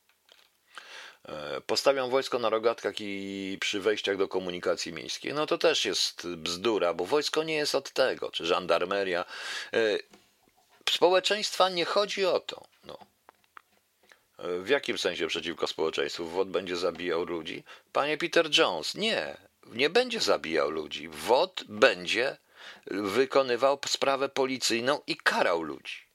[1.25, 5.33] E, postawią wojsko na rogatkach i przy wejściach do komunikacji miejskiej.
[5.33, 9.25] No to też jest bzdura, bo wojsko nie jest od tego, czy żandarmeria.
[9.73, 9.97] E,
[10.89, 12.63] społeczeństwa nie chodzi o to.
[12.83, 12.97] No.
[14.39, 16.27] E, w jakim sensie przeciwko społeczeństwu?
[16.27, 17.63] WOD będzie zabijał ludzi?
[17.91, 21.09] Panie Peter Jones, nie nie będzie zabijał ludzi.
[21.09, 22.37] WOD będzie
[22.91, 26.11] wykonywał sprawę policyjną i karał ludzi.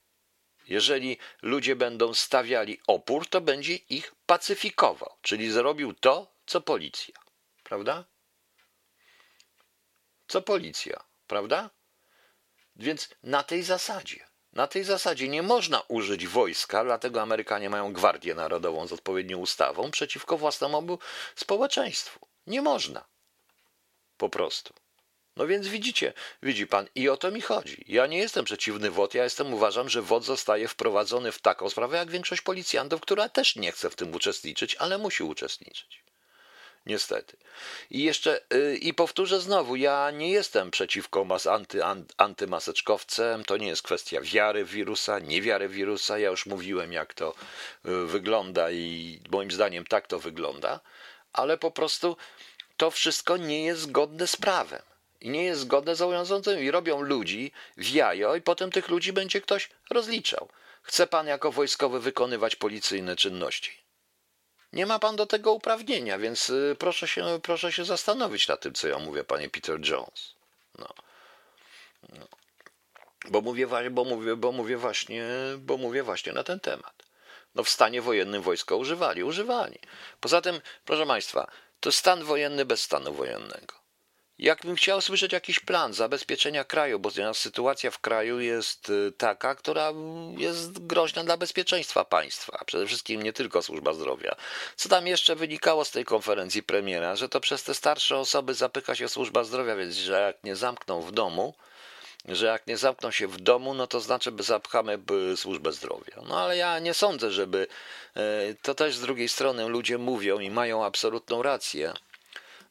[0.67, 7.15] Jeżeli ludzie będą stawiali opór, to będzie ich pacyfikował, czyli zrobił to, co policja.
[7.63, 8.05] Prawda?
[10.27, 11.69] Co policja, prawda?
[12.75, 14.27] Więc na tej zasadzie.
[14.53, 19.91] Na tej zasadzie nie można użyć wojska, dlatego Amerykanie mają Gwardię Narodową z odpowiednią ustawą
[19.91, 20.99] przeciwko własnemu
[21.35, 22.27] społeczeństwu.
[22.47, 23.05] Nie można.
[24.17, 24.73] Po prostu.
[25.35, 27.85] No więc widzicie, widzi pan, i o to mi chodzi.
[27.87, 31.97] Ja nie jestem przeciwny WOD, ja jestem, uważam, że WOD zostaje wprowadzony w taką sprawę,
[31.97, 36.03] jak większość policjantów, która też nie chce w tym uczestniczyć, ale musi uczestniczyć.
[36.85, 37.37] Niestety.
[37.91, 43.57] I jeszcze, yy, i powtórzę znowu, ja nie jestem przeciwko mas anty, an, antymaseczkowcem, to
[43.57, 47.35] nie jest kwestia wiary wirusa, niewiary wirusa, ja już mówiłem, jak to
[47.85, 50.79] yy, wygląda i moim zdaniem tak to wygląda,
[51.33, 52.17] ale po prostu
[52.77, 54.81] to wszystko nie jest zgodne z prawem.
[55.21, 56.59] I nie jest zgodne z obowiązującym.
[56.59, 60.49] I robią ludzi w jajo i potem tych ludzi będzie ktoś rozliczał.
[60.81, 63.71] Chce pan jako wojskowy wykonywać policyjne czynności.
[64.73, 68.73] Nie ma pan do tego uprawnienia, więc y, proszę się, proszę się zastanowić nad tym,
[68.73, 70.33] co ja mówię, panie Peter Jones.
[70.77, 70.87] No.
[72.09, 72.27] no.
[73.29, 75.25] Bo, mówię, bo, mówię, bo, mówię właśnie,
[75.57, 77.03] bo mówię właśnie na ten temat.
[77.55, 79.79] No w stanie wojennym wojsko używali, używali.
[80.19, 83.87] Poza tym, proszę państwa, to stan wojenny bez stanu wojennego.
[84.39, 89.93] Jakbym chciał słyszeć jakiś plan zabezpieczenia kraju, bo sytuacja w kraju jest y, taka, która
[90.37, 94.35] jest groźna dla bezpieczeństwa państwa, przede wszystkim nie tylko służba zdrowia.
[94.75, 98.95] Co tam jeszcze wynikało z tej konferencji premiera, że to przez te starsze osoby zapycha
[98.95, 101.53] się służba zdrowia, więc że jak nie zamkną w domu,
[102.27, 104.99] że jak nie zamkną się w domu, no to znaczy, by zapchamy
[105.35, 106.21] służbę zdrowia.
[106.27, 107.67] No ale ja nie sądzę, żeby.
[108.15, 108.21] E,
[108.61, 111.93] to też z drugiej strony ludzie mówią i mają absolutną rację,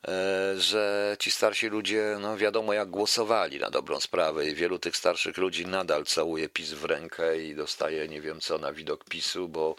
[0.09, 4.97] e, że ci starsi ludzie, no wiadomo jak głosowali na dobrą sprawę i wielu tych
[4.97, 9.49] starszych ludzi nadal całuje PiS w rękę i dostaje nie wiem co na widok PiSu,
[9.49, 9.77] bo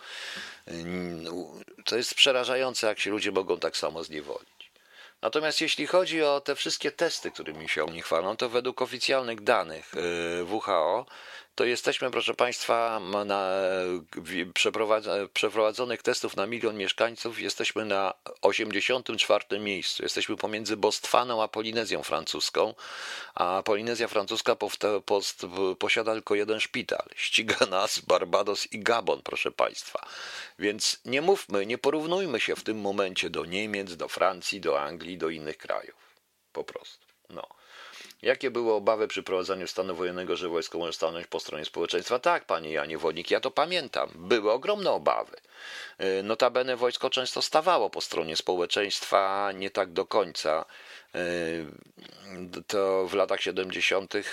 [0.68, 1.26] mm,
[1.86, 4.57] to jest przerażające, jak się ludzie mogą tak samo zniewolić.
[5.22, 9.94] Natomiast jeśli chodzi o te wszystkie testy, którymi się oni chwalą, to według oficjalnych danych
[9.94, 11.06] y, WHO
[11.58, 13.52] to jesteśmy, proszę Państwa, na
[15.34, 20.04] przeprowadzonych testów na milion mieszkańców jesteśmy na 84 miejscu.
[20.04, 22.74] Jesteśmy pomiędzy Bostwaną a Polinezją Francuską,
[23.36, 24.56] a Polinezja Francuska
[25.80, 27.06] posiada tylko jeden szpital.
[27.16, 30.08] Ściga nas Barbados i Gabon, proszę Państwa.
[30.60, 35.18] Więc nie mówmy, nie porównujmy się w tym momencie do Niemiec, do Francji, do Anglii,
[35.18, 36.16] do innych krajów.
[36.54, 37.06] Po prostu.
[37.30, 37.48] No.
[38.22, 42.20] Jakie były obawy przy prowadzeniu stanu wojennego, że wojsko może stanąć po stronie społeczeństwa?
[42.20, 44.10] Tak, panie Janie Wodnik, ja to pamiętam.
[44.16, 45.38] Były ogromne obawy.
[46.20, 50.66] Y, notabene wojsko często stawało po stronie społeczeństwa, nie tak do końca.
[51.16, 51.66] Y,
[52.68, 54.24] to w latach 70., y,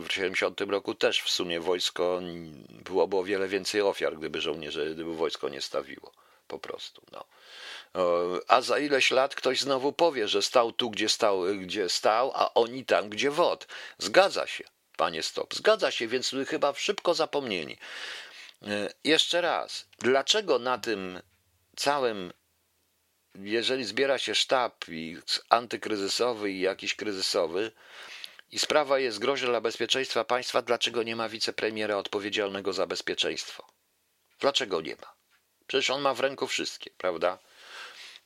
[0.00, 2.20] w 70 roku też w sumie wojsko
[2.70, 6.12] byłoby o wiele więcej ofiar, gdyby żołnierze, gdyby wojsko nie stawiło.
[6.48, 7.02] Po prostu.
[7.12, 7.24] No
[8.48, 12.54] a za ileś lat ktoś znowu powie, że stał tu, gdzie stał, gdzie stał, a
[12.54, 13.66] oni tam, gdzie wod.
[13.98, 14.64] Zgadza się,
[14.96, 17.76] panie Stop, zgadza się, więc chyba szybko zapomnieni.
[18.62, 21.20] E, jeszcze raz, dlaczego na tym
[21.76, 22.32] całym,
[23.34, 25.16] jeżeli zbiera się sztab i
[25.48, 27.72] antykryzysowy i jakiś kryzysowy,
[28.52, 33.66] i sprawa jest groźna dla bezpieczeństwa państwa, dlaczego nie ma wicepremiera odpowiedzialnego za bezpieczeństwo?
[34.38, 35.14] Dlaczego nie ma?
[35.66, 37.38] Przecież on ma w ręku wszystkie, prawda?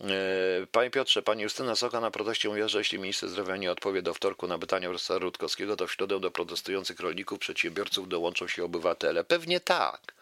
[0.01, 4.03] E, panie Piotrze, pani Justyna Soka na proteście mówiła, że jeśli minister zdrowia nie odpowie
[4.03, 8.65] do wtorku na pytania profesora Rutkowskiego, to w środę do protestujących rolników, przedsiębiorców dołączą się
[8.65, 9.25] obywatele.
[9.25, 10.15] Pewnie tak.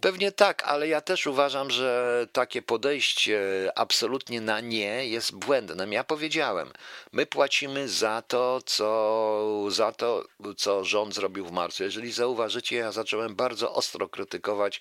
[0.00, 3.40] Pewnie tak, ale ja też uważam, że takie podejście
[3.74, 5.86] absolutnie na nie jest błędne.
[5.94, 6.72] Ja powiedziałem,
[7.12, 10.24] my płacimy za to, co, za to,
[10.56, 11.82] co rząd zrobił w marcu.
[11.82, 14.80] Jeżeli zauważycie, ja zacząłem bardzo ostro krytykować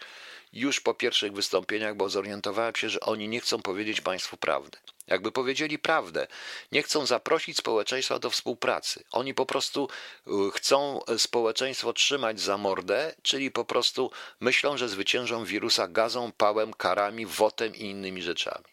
[0.53, 4.77] już po pierwszych wystąpieniach, bo zorientowałem się, że oni nie chcą powiedzieć Państwu prawdy.
[5.07, 6.27] Jakby powiedzieli prawdę,
[6.71, 9.03] nie chcą zaprosić społeczeństwa do współpracy.
[9.11, 9.89] Oni po prostu
[10.27, 16.73] y, chcą społeczeństwo trzymać za mordę, czyli po prostu myślą, że zwyciężą wirusa gazą, pałem,
[16.73, 18.65] karami, wotem i innymi rzeczami.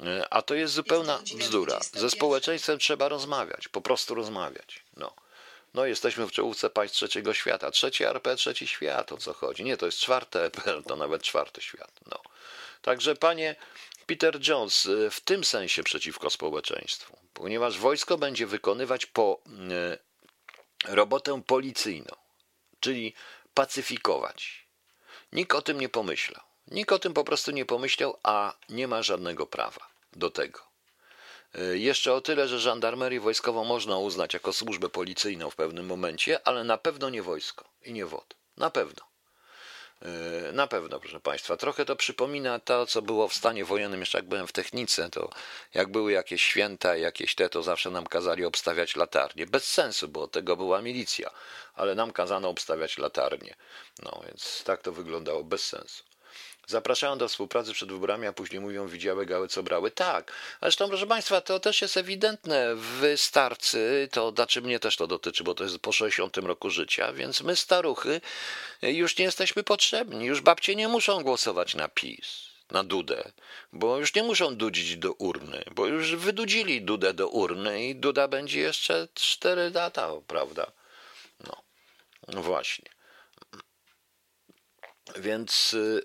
[0.00, 1.80] Y, a to jest zupełna bzdura.
[1.92, 4.84] Ze społeczeństwem trzeba rozmawiać, po prostu rozmawiać.
[4.96, 5.14] No.
[5.74, 7.70] No, jesteśmy w czołówce państw trzeciego świata.
[7.70, 9.64] Trzeci RP, trzeci świat, o co chodzi?
[9.64, 11.90] Nie, to jest czwarte RP, to nawet czwarty świat.
[12.10, 12.22] No.
[12.82, 13.56] Także, panie
[14.06, 21.42] Peter Jones, y, w tym sensie przeciwko społeczeństwu, ponieważ wojsko będzie wykonywać po y, robotę
[21.46, 22.16] policyjną,
[22.80, 23.14] czyli
[23.54, 24.66] pacyfikować.
[25.32, 26.42] Nikt o tym nie pomyślał.
[26.66, 30.60] Nikt o tym po prostu nie pomyślał, a nie ma żadnego prawa do tego.
[31.54, 36.48] E, jeszcze o tyle, że żandarmerię wojskową można uznać jako służbę policyjną w pewnym momencie,
[36.48, 38.34] ale na pewno nie wojsko i nie WOD.
[38.56, 39.15] Na pewno.
[40.02, 41.56] E, na pewno, proszę Państwa.
[41.56, 45.30] Trochę to przypomina to, co było w stanie wojennym, jeszcze jak byłem w technice, to
[45.74, 49.46] jak były jakieś święta, jakieś te, to zawsze nam kazali obstawiać latarnie.
[49.46, 51.30] Bez sensu, bo tego była milicja,
[51.74, 53.54] ale nam kazano obstawiać latarnie.
[54.02, 56.04] No więc tak to wyglądało, bez sensu.
[56.66, 59.90] Zapraszają do współpracy przed wyborami, a później mówią, widziały gały, co brały.
[59.90, 60.32] Tak.
[60.62, 62.74] Zresztą, proszę Państwa, to też jest ewidentne.
[62.74, 67.12] Wy starcy, to znaczy mnie też to dotyczy, bo to jest po 60 roku życia,
[67.12, 68.20] więc my staruchy
[68.82, 70.24] już nie jesteśmy potrzebni.
[70.24, 73.32] Już babcie nie muszą głosować na PiS na Dudę,
[73.72, 78.28] bo już nie muszą dudzić do urny, bo już wydudzili Dudę do urny i Duda
[78.28, 80.72] będzie jeszcze 4 lata, prawda?
[82.28, 82.90] No, właśnie.
[85.16, 86.02] Więc y,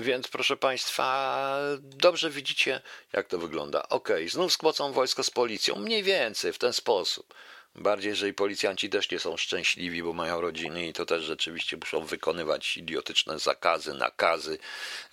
[0.00, 2.80] więc proszę Państwa, dobrze widzicie,
[3.12, 3.88] jak to wygląda.
[3.88, 7.34] Ok, znów skłócą wojsko z policją, mniej więcej w ten sposób.
[7.74, 12.04] Bardziej, jeżeli policjanci też nie są szczęśliwi, bo mają rodziny i to też rzeczywiście muszą
[12.04, 14.58] wykonywać idiotyczne zakazy, nakazy.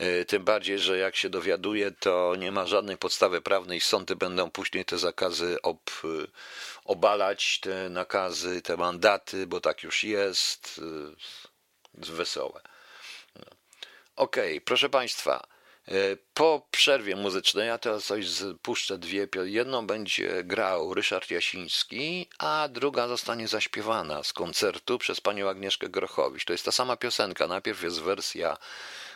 [0.02, 3.82] Y, tym bardziej, że jak się dowiaduje, to nie ma żadnej podstawy prawnej.
[3.82, 6.28] Sądy będą później te zakazy ob, y,
[6.86, 10.82] obalać, te nakazy, te mandaty, bo tak już jest.
[11.98, 12.75] Y, wesołe.
[14.16, 15.48] Okej, okay, proszę Państwa,
[15.88, 15.92] e,
[16.34, 18.26] po przerwie muzycznej ja teraz coś
[18.62, 19.28] puszczę dwie.
[19.44, 26.46] Jedną będzie grał Ryszard Jasiński, a druga zostanie zaśpiewana z koncertu przez panią Agnieszkę Grochowicz.
[26.46, 27.48] To jest ta sama piosenka.
[27.48, 28.58] Najpierw jest wersja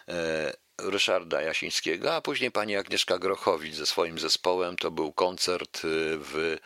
[0.07, 4.75] e, Ryszarda Jasińskiego, a później pani Agnieszka Grochowicz ze swoim zespołem.
[4.75, 5.81] To był koncert y,
[6.17, 6.57] w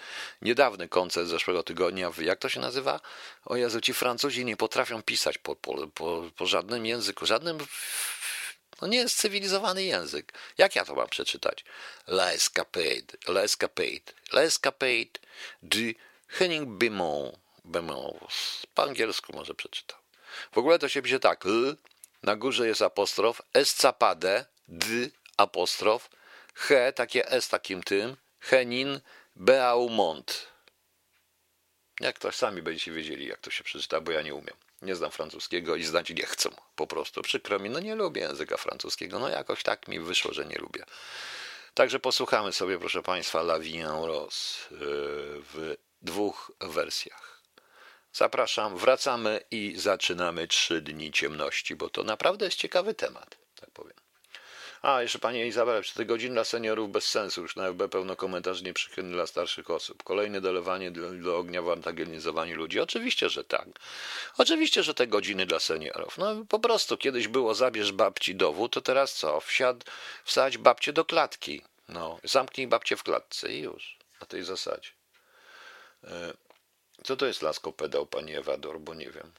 [0.42, 3.00] niedawny koncert zeszłego tygodnia w jak to się nazywa?
[3.46, 7.58] O Jezu, ci Francuzi nie potrafią pisać po, po, po, po żadnym języku, żadnym
[8.84, 10.34] no nie jest cywilizowany język.
[10.58, 11.66] Jak ja to mam przeczytać?
[12.08, 15.20] La Escapade, La Escapade, La Escapade
[15.62, 15.94] de
[16.28, 17.38] Henning Beaumont.
[17.66, 18.20] Beaumont.
[18.74, 20.00] Po angielsku może przeczytał.
[20.52, 21.46] W ogóle to się pisze tak.
[21.46, 21.78] L,
[22.24, 24.88] na górze jest apostrof, escapade, d,
[25.38, 26.10] apostrof,
[26.54, 29.00] he, takie s takim tym, Henin
[29.36, 30.48] Beaumont.
[32.00, 34.56] Jak to sami będziecie wiedzieli, jak to się przeczyta, bo ja nie umiem.
[34.84, 36.50] Nie znam francuskiego i znać nie chcę.
[36.76, 39.20] Po prostu przykro mi, no nie lubię języka francuskiego.
[39.20, 40.86] No jakoś tak mi wyszło, że nie lubię.
[41.74, 44.78] Także posłuchamy sobie, proszę Państwa, La Vie en Rose yy,
[45.54, 47.42] w dwóch wersjach.
[48.14, 54.03] Zapraszam, wracamy i zaczynamy trzy dni ciemności, bo to naprawdę jest ciekawy temat, tak powiem.
[54.84, 58.64] A, jeszcze Pani Izabela, 4 godziny dla seniorów bez sensu, już na FB pełno komentarzy
[58.64, 60.04] nieprzychylny dla starszych osób.
[60.04, 62.80] Kolejne dolewanie do, do ognia w antagonizowaniu ludzi.
[62.80, 63.68] Oczywiście, że tak.
[64.38, 66.18] Oczywiście, że te godziny dla seniorów.
[66.18, 69.40] No po prostu, kiedyś było zabierz babci dowód, to teraz co?
[69.40, 69.84] Wsiad,
[70.24, 71.62] wsadź babcię do klatki.
[71.90, 73.98] No, zamknij babcię w klatce i już.
[74.22, 74.90] Na tej zasadzie.
[76.04, 76.34] E,
[77.04, 79.32] co to jest lasko pedał, Pani Ewador, bo nie wiem.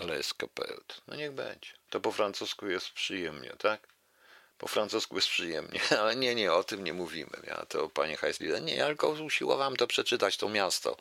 [0.00, 0.94] Ale escapade.
[1.08, 1.70] No niech będzie.
[1.90, 3.88] To po francusku jest przyjemnie, tak?
[4.58, 7.42] Po francusku jest przyjemnie, ale nie, nie, o tym nie mówimy.
[7.46, 10.96] Ja to, panie Heislida, nie, ja tylko usiłowałem to przeczytać, to miasto,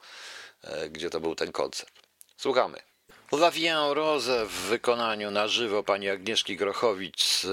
[0.63, 1.93] e, gdzie to był ten koncert.
[2.37, 2.79] Słuchamy.
[3.31, 7.47] La Vie Rose w wykonaniu na żywo pani Agnieszki Grochowicz z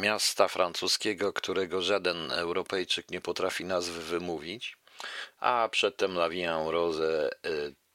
[0.00, 4.76] miasta francuskiego, którego żaden Europejczyk nie potrafi nazwy wymówić.
[5.40, 7.48] A przedtem La Vie Rose e,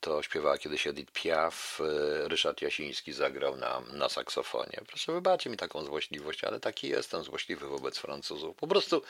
[0.05, 4.81] to śpiewała kiedyś Edith Piaf, e, Ryszard Jasiński zagrał na, na saksofonie.
[4.87, 8.55] Proszę wybaczcie mi taką złośliwość, ale taki jestem złośliwy wobec Francuzów.
[8.55, 9.01] Po prostu,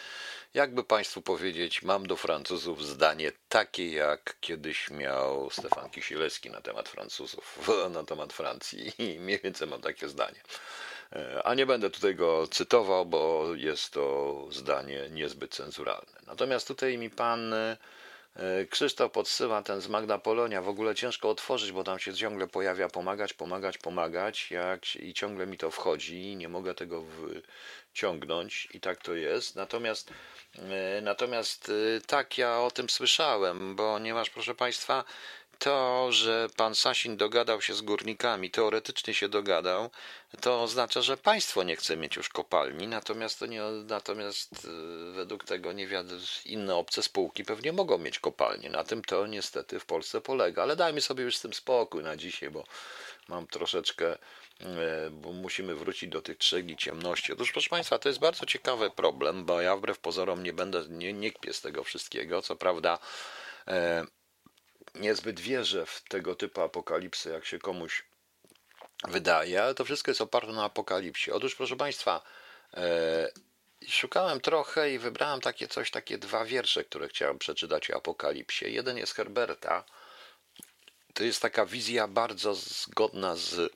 [0.53, 6.89] jakby Państwu powiedzieć, mam do Francuzów zdanie takie, jak kiedyś miał Stefan Kisielewski na temat
[6.89, 10.39] Francuzów, na temat Francji i mniej więcej mam takie zdanie.
[11.11, 16.19] E, a nie będę tutaj go cytował, bo jest to zdanie niezbyt cenzuralne.
[16.27, 17.77] Natomiast tutaj mi pan E,
[18.69, 20.61] Krzysztof podsyła ten z Magna Polonia.
[20.61, 24.51] W ogóle ciężko otworzyć, bo tam się ciągle pojawia pomagać, pomagać, pomagać.
[24.51, 26.35] Jak, I ciągle mi to wchodzi.
[26.35, 29.55] Nie mogę tego wyciągnąć i tak to jest.
[29.55, 30.13] Natomiast,
[30.55, 35.03] e, natomiast e, tak, ja o tym słyszałem, bo nie masz, proszę Państwa,
[35.59, 39.89] to, że pan Sasin dogadał się z górnikami, teoretycznie się dogadał,
[40.41, 45.43] to oznacza, że państwo nie chce mieć już kopalni, natomiast to nie, natomiast y, według
[45.43, 48.69] tego nie wiadomo, inne obce spółki pewnie mogą mieć kopalnie.
[48.69, 52.17] Na tym to niestety w Polsce polega, ale dajmy sobie już z tym spokój na
[52.17, 52.63] dzisiaj, bo
[53.27, 54.65] mam troszeczkę, y,
[55.11, 57.33] bo musimy wrócić do tych trzech i ciemności.
[57.33, 61.13] Otóż proszę Państwa, to jest bardzo ciekawy problem, bo ja wbrew pozorom nie będę, nie,
[61.13, 62.99] nie kpię z tego wszystkiego, co prawda
[63.67, 64.05] e,
[64.95, 68.05] niezbyt wierzę w tego typu apokalipsy, jak się komuś
[69.07, 71.31] wydaje, ale to wszystko jest oparte na apokalipsie.
[71.31, 72.21] Otóż, proszę Państwa,
[72.73, 73.29] e,
[73.87, 78.73] szukałem trochę i wybrałem takie coś, takie dwa wiersze, które chciałem przeczytać o apokalipsie.
[78.73, 79.83] Jeden jest Herberta.
[81.13, 83.69] To jest taka wizja bardzo zgodna z e,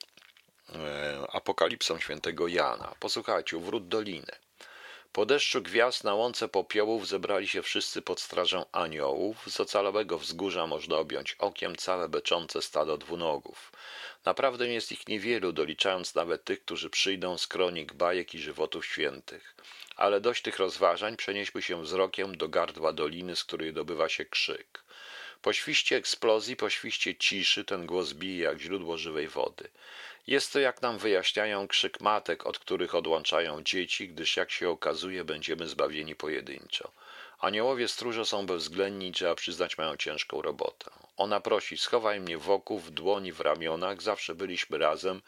[1.32, 2.96] apokalipsą świętego Jana.
[3.00, 4.49] Posłuchajcie, wrót doliny.
[5.12, 9.38] Po deszczu gwiazd na łące popiołów zebrali się wszyscy pod strażą aniołów.
[9.48, 13.72] Z ocalałego wzgórza można objąć okiem całe beczące stado dwunogów.
[14.26, 19.56] Naprawdę jest ich niewielu, doliczając nawet tych, którzy przyjdą z kronik bajek i żywotów świętych.
[19.96, 24.84] Ale dość tych rozważań przenieśmy się wzrokiem do gardła doliny, z której dobywa się krzyk.
[25.42, 29.70] Po świście eksplozji, po świście ciszy ten głos bije jak źródło żywej wody.
[30.30, 35.24] Jest to, jak nam wyjaśniają, krzyk matek, od których odłączają dzieci, gdyż jak się okazuje,
[35.24, 36.92] będziemy zbawieni pojedynczo.
[37.40, 40.92] Aniołowie stróże są bezwzględni trzeba przyznać, mają ciężką robotę.
[41.18, 45.22] Ona prosi, schowaj mnie wokół, w dłoni, w ramionach, zawsze byliśmy razem.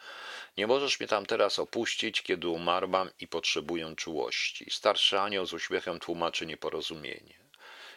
[0.56, 4.66] Nie możesz mnie tam teraz opuścić, kiedy umarłam i potrzebuję czułości.
[4.70, 7.41] Starszy anioł z uśmiechem tłumaczy nieporozumienie.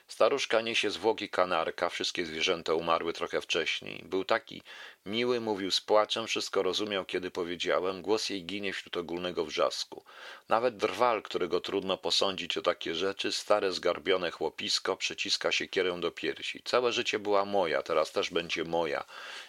[0.08, 4.04] Staruszka niesie zwłoki kanarka, wszystkie zwierzęta umarły trochę wcześniej.
[4.06, 4.62] Był taki
[5.06, 8.02] miły, mówił z płaczem, wszystko rozumiał, kiedy powiedziałem.
[8.02, 10.04] Głos jej ginie wśród ogólnego wrzasku.
[10.50, 16.12] Nawet drwal, którego trudno posądzić o takie rzeczy, stare zgarbione chłopisko, przyciska się kierę do
[16.12, 16.62] piersi.
[16.66, 19.06] Całe życie była moja, teraz też będzie moja.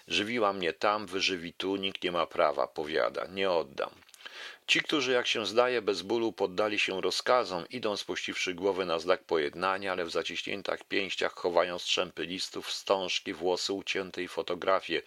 [0.09, 3.27] Żywiła mnie tam, wyżywi tu, nikt nie ma prawa, powiada.
[3.27, 3.91] Nie oddam.
[4.67, 9.25] Ci, którzy, jak się zdaje, bez bólu poddali się rozkazom, idą spuściwszy głowy na znak
[9.25, 15.03] pojednania, ale w zaciśniętych pięściach chowają strzępy listów, wstążki, włosy ucięte i fotografie,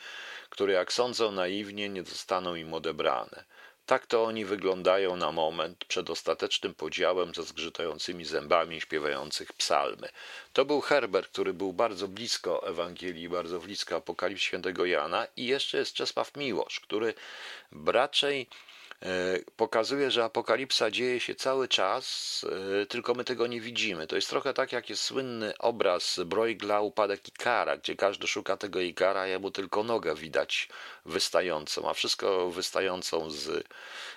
[0.49, 3.43] które, jak sądzą naiwnie, nie zostaną im odebrane.
[3.85, 10.10] Tak to oni wyglądają na moment przed ostatecznym podziałem ze zgrzytającymi zębami śpiewających psalmy.
[10.53, 15.77] To był Herbert, który był bardzo blisko Ewangelii, bardzo blisko Apokalipsy świętego Jana i jeszcze
[15.77, 17.13] jest Czesław Miłosz, który
[17.85, 18.47] raczej
[19.56, 22.45] pokazuje, że apokalipsa dzieje się cały czas,
[22.81, 24.08] e, tylko my tego nie widzimy.
[24.08, 28.79] To jest trochę tak, jak jest słynny obraz Bruegla, upadek Ikara, gdzie każdy szuka tego
[28.79, 30.69] Ikara, a jemu tylko nogę widać
[31.06, 33.65] wystającą, a wszystko wystającą z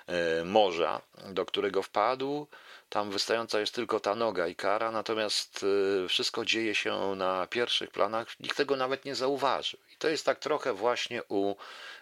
[0.07, 2.47] e, morza, do którego wpadł,
[2.93, 5.66] tam wystająca jest tylko ta noga Ikara, natomiast
[6.09, 9.80] wszystko dzieje się na pierwszych planach, nikt tego nawet nie zauważył.
[9.93, 11.55] I to jest tak trochę właśnie u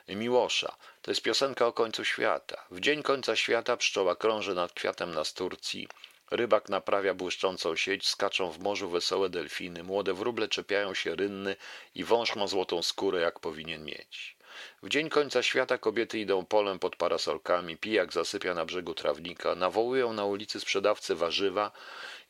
[0.08, 0.76] Miłosza.
[1.02, 2.64] To jest piosenka o końcu świata.
[2.70, 5.88] W dzień końca świata pszczoła krąży nad kwiatem na Turcji.
[6.30, 11.56] Rybak naprawia błyszczącą sieć, skaczą w morzu wesołe delfiny, młode wróble czepiają się rynny
[11.94, 14.39] i wąż ma złotą skórę, jak powinien mieć.
[14.82, 20.12] W dzień końca świata kobiety idą polem pod parasolkami, pijak zasypia na brzegu trawnika, nawołują
[20.12, 21.72] na ulicy sprzedawcy warzywa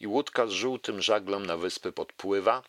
[0.01, 2.62] i łódka z żółtym żaglem na wyspy podpływa.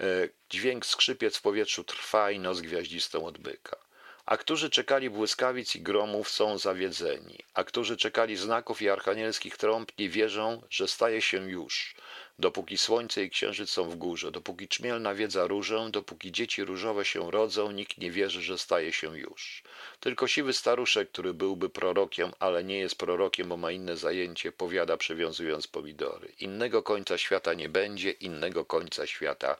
[0.00, 0.04] E,
[0.50, 3.87] dźwięk skrzypiec w powietrzu trwa i noc gwiaździstą odbyka.
[4.28, 9.92] A którzy czekali błyskawic i gromów, są zawiedzeni, a którzy czekali znaków i archanielskich trąb,
[9.98, 11.94] nie wierzą, że staje się już.
[12.38, 17.30] Dopóki słońce i księżyc są w górze, dopóki czmiel nawiedza różę, dopóki dzieci różowe się
[17.30, 19.62] rodzą, nikt nie wierzy, że staje się już.
[20.00, 24.96] Tylko siwy staruszek, który byłby prorokiem, ale nie jest prorokiem, bo ma inne zajęcie, powiada
[24.96, 26.32] przewiązując pomidory.
[26.40, 29.56] Innego końca świata nie będzie, innego końca świata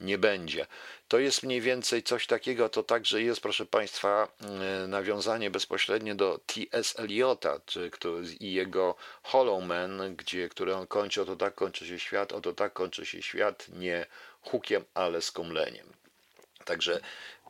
[0.00, 0.66] nie będzie.
[1.12, 6.40] To jest mniej więcej coś takiego, to także jest, proszę Państwa, e, nawiązanie bezpośrednie do
[6.46, 6.98] T.S.
[6.98, 7.60] Eliota
[8.40, 12.72] i jego Hollow Man, gdzie, który on kończy, oto tak kończy się świat, oto tak
[12.72, 14.06] kończy się świat, nie
[14.42, 15.86] hukiem, ale skomleniem.
[16.64, 17.00] Także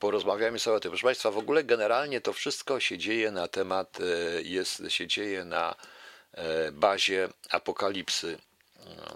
[0.00, 0.90] porozmawiamy sobie o tym.
[0.90, 5.44] Proszę Państwa, w ogóle generalnie to wszystko się dzieje na temat, e, jest, się dzieje
[5.44, 5.74] na
[6.32, 8.38] e, bazie apokalipsy,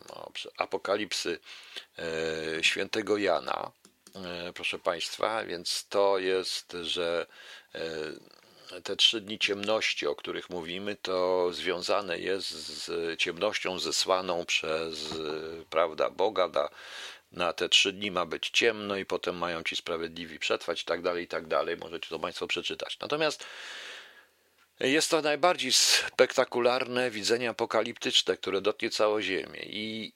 [0.09, 1.38] no, apokalipsy
[2.61, 3.70] świętego Jana,
[4.54, 7.26] proszę Państwa, więc to jest, że
[7.74, 15.08] e, te trzy dni ciemności, o których mówimy, to związane jest z ciemnością zesłaną przez
[15.70, 16.48] prawda, Boga.
[16.48, 16.68] Na,
[17.32, 21.02] na te trzy dni ma być ciemno i potem mają ci sprawiedliwi przetrwać i tak
[21.02, 21.76] dalej, i tak dalej.
[21.76, 22.98] Możecie to Państwo przeczytać.
[23.00, 23.46] Natomiast
[24.80, 29.60] jest to najbardziej spektakularne widzenie apokaliptyczne, które dotknie całą Ziemię.
[29.62, 30.12] I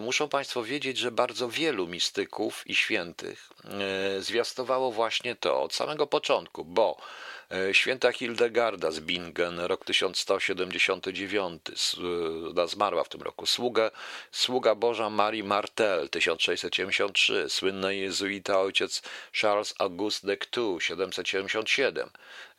[0.00, 3.50] muszą Państwo wiedzieć, że bardzo wielu mistyków i świętych
[4.18, 6.96] y, zwiastowało właśnie to od samego początku, bo
[7.72, 11.62] święta Hildegarda z Bingen, rok 1179,
[12.58, 13.46] e, zmarła w tym roku.
[13.46, 13.90] Sługa,
[14.32, 17.48] sługa Boża Marii Martel, 1673.
[17.48, 22.10] Słynny jezuita ojciec Charles Auguste de Ctu, 777.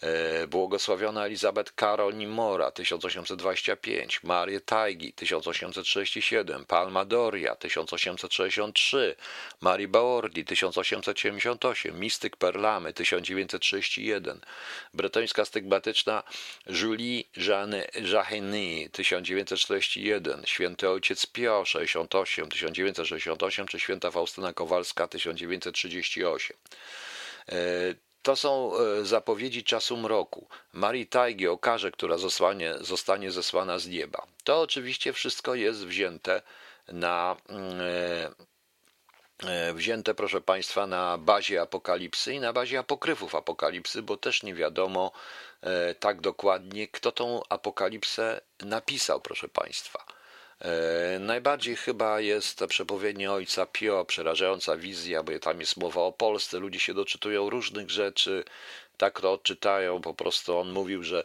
[0.01, 4.23] E, błogosławiona Elizabeth Karol Nimora, 1825.
[4.23, 6.65] Marię Tajgi, 1837.
[6.65, 9.15] Palma Doria, 1863.
[9.61, 11.99] Marii Baordi, 1878.
[11.99, 14.39] Mistyk Perlamy, 1931
[14.93, 16.23] bretońska stygmatyczna
[16.67, 26.57] Julie Jeanne Jaheny 1941, święty ojciec Pio 68 1968 czy święta Faustyna Kowalska 1938.
[27.49, 27.55] E,
[28.21, 30.47] to są e, zapowiedzi czasu mroku.
[30.73, 34.27] Marii Tajgi o karze, która zostanie, zostanie zesłana z nieba.
[34.43, 36.41] To oczywiście wszystko jest wzięte
[36.87, 38.48] na mm, E,
[39.73, 45.11] wzięte, proszę Państwa, na bazie apokalipsy i na bazie apokryfów apokalipsy, bo też nie wiadomo
[45.61, 50.05] e, tak dokładnie, kto tą apokalipsę napisał, proszę Państwa.
[50.61, 56.59] E, najbardziej chyba jest przepowiednie ojca Pio, przerażająca wizja, bo tam jest mowa o Polsce,
[56.59, 58.43] ludzie się doczytują różnych rzeczy,
[58.97, 61.23] tak to odczytają, po prostu on mówił, że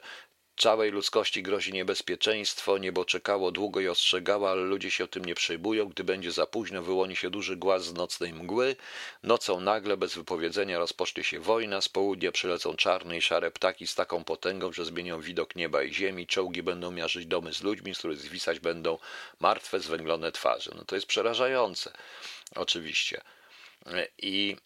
[0.56, 5.34] Całej ludzkości grozi niebezpieczeństwo, niebo czekało długo i ostrzegało, ale ludzie się o tym nie
[5.34, 5.88] przejmują.
[5.88, 8.76] Gdy będzie za późno, wyłoni się duży głaz z nocnej mgły.
[9.22, 11.80] Nocą nagle, bez wypowiedzenia, rozpocznie się wojna.
[11.80, 15.94] Z południa przylecą czarne i szare ptaki z taką potęgą, że zmienią widok nieba i
[15.94, 16.26] ziemi.
[16.26, 18.98] Czołgi będą miażyć domy z ludźmi, z których zwisać będą
[19.40, 20.70] martwe, zwęglone twarze.
[20.76, 21.92] No to jest przerażające,
[22.54, 23.20] oczywiście.
[24.18, 24.56] I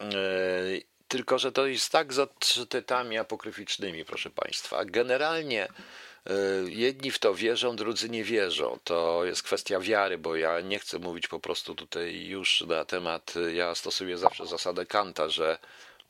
[0.00, 4.84] e, tylko, że to jest tak z odczytami apokryficznymi, proszę Państwa.
[4.84, 6.32] Generalnie e,
[6.66, 8.78] jedni w to wierzą, drudzy nie wierzą.
[8.84, 13.34] To jest kwestia wiary, bo ja nie chcę mówić po prostu tutaj już na temat.
[13.54, 15.58] Ja stosuję zawsze zasadę Kanta, że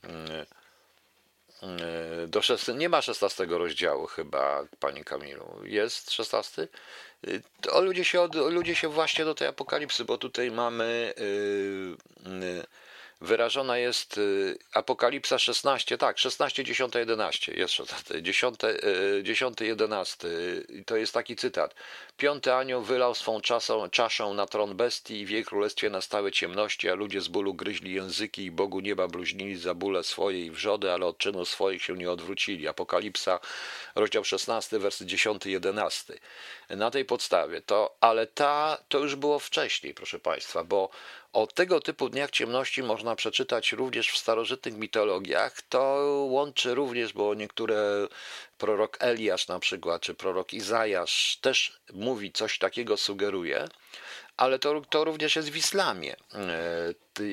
[0.03, 0.47] mm,
[1.63, 5.61] e, do 16, nie ma 16 rozdziału chyba, Pani Kamilu.
[5.65, 6.69] Jest 16?
[7.71, 11.15] O, ludzie, się, ludzie się właśnie do tej apokalipsy, bo tutaj mamy.
[11.17, 11.97] Yy,
[12.41, 12.65] yy,
[13.21, 17.85] wyrażona jest y, Apokalipsa 16, tak, 16, 10, 11, jeszcze
[18.23, 18.59] 10,
[19.23, 20.29] 10, 11,
[20.69, 21.75] i to jest taki cytat.
[22.17, 26.91] Piąty anioł wylał swą czasą, czaszą na tron bestii i w jej królestwie nastały ciemności,
[26.91, 30.93] a ludzie z bólu gryźli języki i Bogu nieba bluźnili za bóle swoje i wrzody,
[30.93, 32.69] ale od czynów swoich się nie odwrócili.
[32.69, 33.41] Apokalipsa,
[33.95, 36.15] rozdział 16, wersy 10, 11.
[36.71, 40.91] Na tej podstawie to, ale ta, to już było wcześniej, proszę Państwa, bo
[41.33, 45.63] o tego typu dniach ciemności można przeczytać również w starożytnych mitologiach.
[45.63, 45.81] To
[46.29, 48.09] łączy również, bo niektóre
[48.59, 53.69] prorok Eliasz na przykład, czy prorok Izajasz też mówi, coś takiego sugeruje,
[54.37, 56.17] ale to, to również jest w islamie.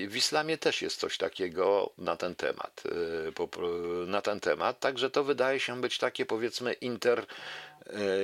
[0.07, 2.83] W islamie też jest coś takiego na ten temat.
[2.85, 7.25] E, na ten temat, także to wydaje się być takie powiedzmy inter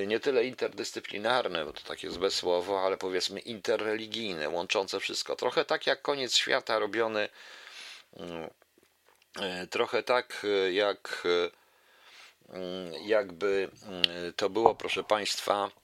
[0.06, 5.36] nie tyle interdyscyplinarne, bo to takie złe słowo, ale powiedzmy interreligijne, łączące wszystko.
[5.36, 7.28] Trochę tak jak koniec świata robiony,
[8.16, 8.50] mm,
[9.40, 11.22] e, trochę tak jak
[12.48, 15.70] mm, jakby mm, to było, proszę Państwa,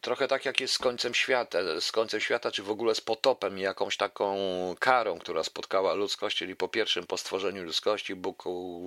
[0.00, 3.58] trochę tak jak jest z końcem świata, z końcem świata, czy w ogóle z potopem
[3.58, 4.36] jakąś taką
[4.78, 8.44] karą, która spotkała ludzkość, czyli po pierwszym po stworzeniu ludzkości, Bóg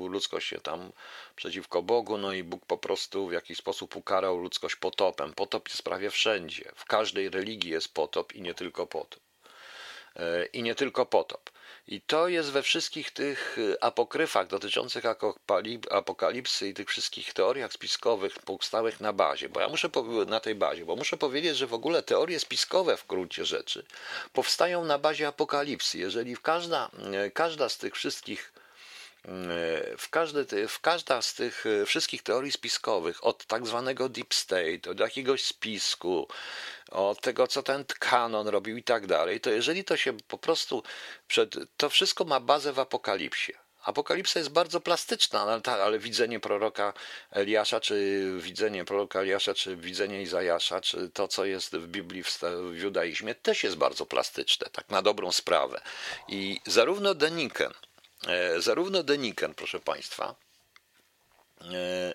[0.09, 0.91] ludzkość się tam
[1.35, 5.33] przeciwko Bogu, no i Bóg po prostu w jakiś sposób ukarał ludzkość potopem.
[5.33, 6.71] Potop jest prawie wszędzie.
[6.75, 9.19] W każdej religii jest potop i nie tylko potop.
[10.15, 11.49] E, I nie tylko potop.
[11.87, 15.03] I to jest we wszystkich tych y, apokryfach dotyczących
[15.91, 19.89] apokalipsy i tych wszystkich teoriach spiskowych powstałych na bazie, bo ja muszę
[20.27, 23.85] na tej bazie, bo muszę powiedzieć, że w ogóle teorie spiskowe w gruncie rzeczy
[24.33, 25.97] powstają na bazie apokalipsy.
[25.97, 26.89] Jeżeli każda,
[27.27, 28.53] y, każda z tych wszystkich
[29.97, 34.99] w, każdy, w każda z tych wszystkich teorii spiskowych, od tak zwanego deep state, od
[34.99, 36.27] jakiegoś spisku,
[36.91, 40.83] od tego, co ten kanon robił i tak dalej, to jeżeli to się po prostu
[41.27, 43.53] przed, to wszystko ma bazę w apokalipsie.
[43.83, 46.93] Apokalipsa jest bardzo plastyczna, ale, ale widzenie proroka
[47.31, 52.39] Eliasza, czy widzenie proroka Eliasza, czy widzenie Izajasza, czy to, co jest w Biblii, w,
[52.71, 55.81] w judaizmie, też jest bardzo plastyczne, tak na dobrą sprawę.
[56.27, 57.92] I zarówno Deniken, e,
[58.59, 60.35] zarówno Deniken, proszę Państwa,
[61.61, 62.13] e,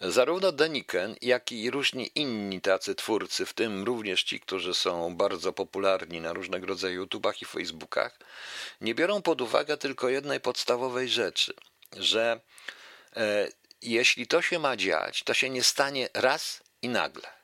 [0.00, 5.52] Zarówno Deniken, jak i różni inni tacy twórcy, w tym również ci, którzy są bardzo
[5.52, 8.18] popularni na różnego rodzaju YouTubach i Facebookach,
[8.80, 11.54] nie biorą pod uwagę tylko jednej podstawowej rzeczy,
[11.96, 12.40] że
[13.16, 13.48] e,
[13.82, 17.39] jeśli to się ma dziać, to się nie stanie raz i nagle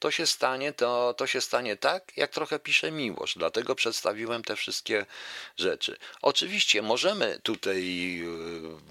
[0.00, 3.34] to się stanie, to, to się stanie tak, jak trochę pisze Miłosz.
[3.36, 5.06] Dlatego przedstawiłem te wszystkie
[5.56, 5.96] rzeczy.
[6.22, 7.78] Oczywiście możemy tutaj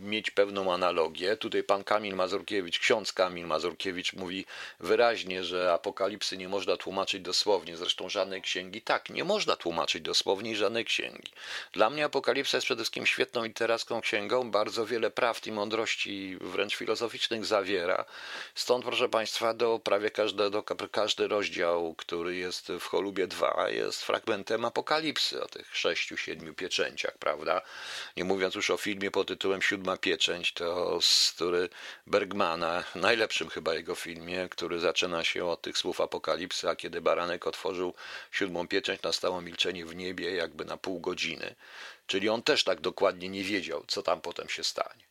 [0.02, 1.38] y, mieć pewną analogię.
[1.38, 4.46] Tutaj pan Kamil Mazurkiewicz, ksiądz Kamil Mazurkiewicz mówi
[4.80, 8.82] wyraźnie, że apokalipsy nie można tłumaczyć dosłownie, zresztą żadnej księgi.
[8.82, 11.32] Tak, nie można tłumaczyć dosłownie żadnej księgi.
[11.74, 16.76] Dla mnie apokalipsa jest przede wszystkim świetną literacką księgą, bardzo wiele prawd i mądrości wręcz
[16.76, 18.06] filozoficznych zawiera.
[18.56, 20.64] Stąd, proszę państwa, do prawie każdego
[21.00, 27.18] każdy rozdział, który jest w Cholubie 2, jest fragmentem apokalipsy o tych sześciu, siedmiu pieczęciach,
[27.18, 27.62] prawda?
[28.18, 31.70] Nie mówiąc już o filmie pod tytułem Siódma pieczęć, to z który
[32.08, 37.48] Bergmana, najlepszym chyba jego filmie, który zaczyna się od tych słów apokalipsy, a kiedy baranek
[37.48, 37.94] otworzył
[38.32, 41.56] siódmą pieczęć, nastało milczenie w niebie jakby na pół godziny.
[42.08, 45.09] Czyli on też tak dokładnie nie wiedział, co tam potem się stanie.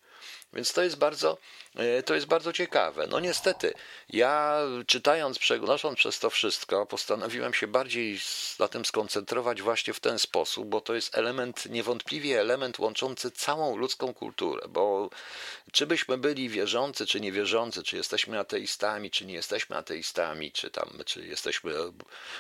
[0.52, 1.38] Więc to jest bardzo,
[1.76, 3.06] e, to jest bardzo ciekawe.
[3.06, 3.74] No niestety,
[4.08, 8.20] ja czytając, przenosząc przez to wszystko, postanowiłem się bardziej
[8.58, 13.76] na tym skoncentrować właśnie w ten sposób, bo to jest element, niewątpliwie element łączący całą
[13.76, 15.10] ludzką kulturę, bo
[15.72, 20.90] czy byśmy byli wierzący, czy niewierzący, czy jesteśmy ateistami, czy nie jesteśmy ateistami, czy tam,
[21.06, 21.74] czy jesteśmy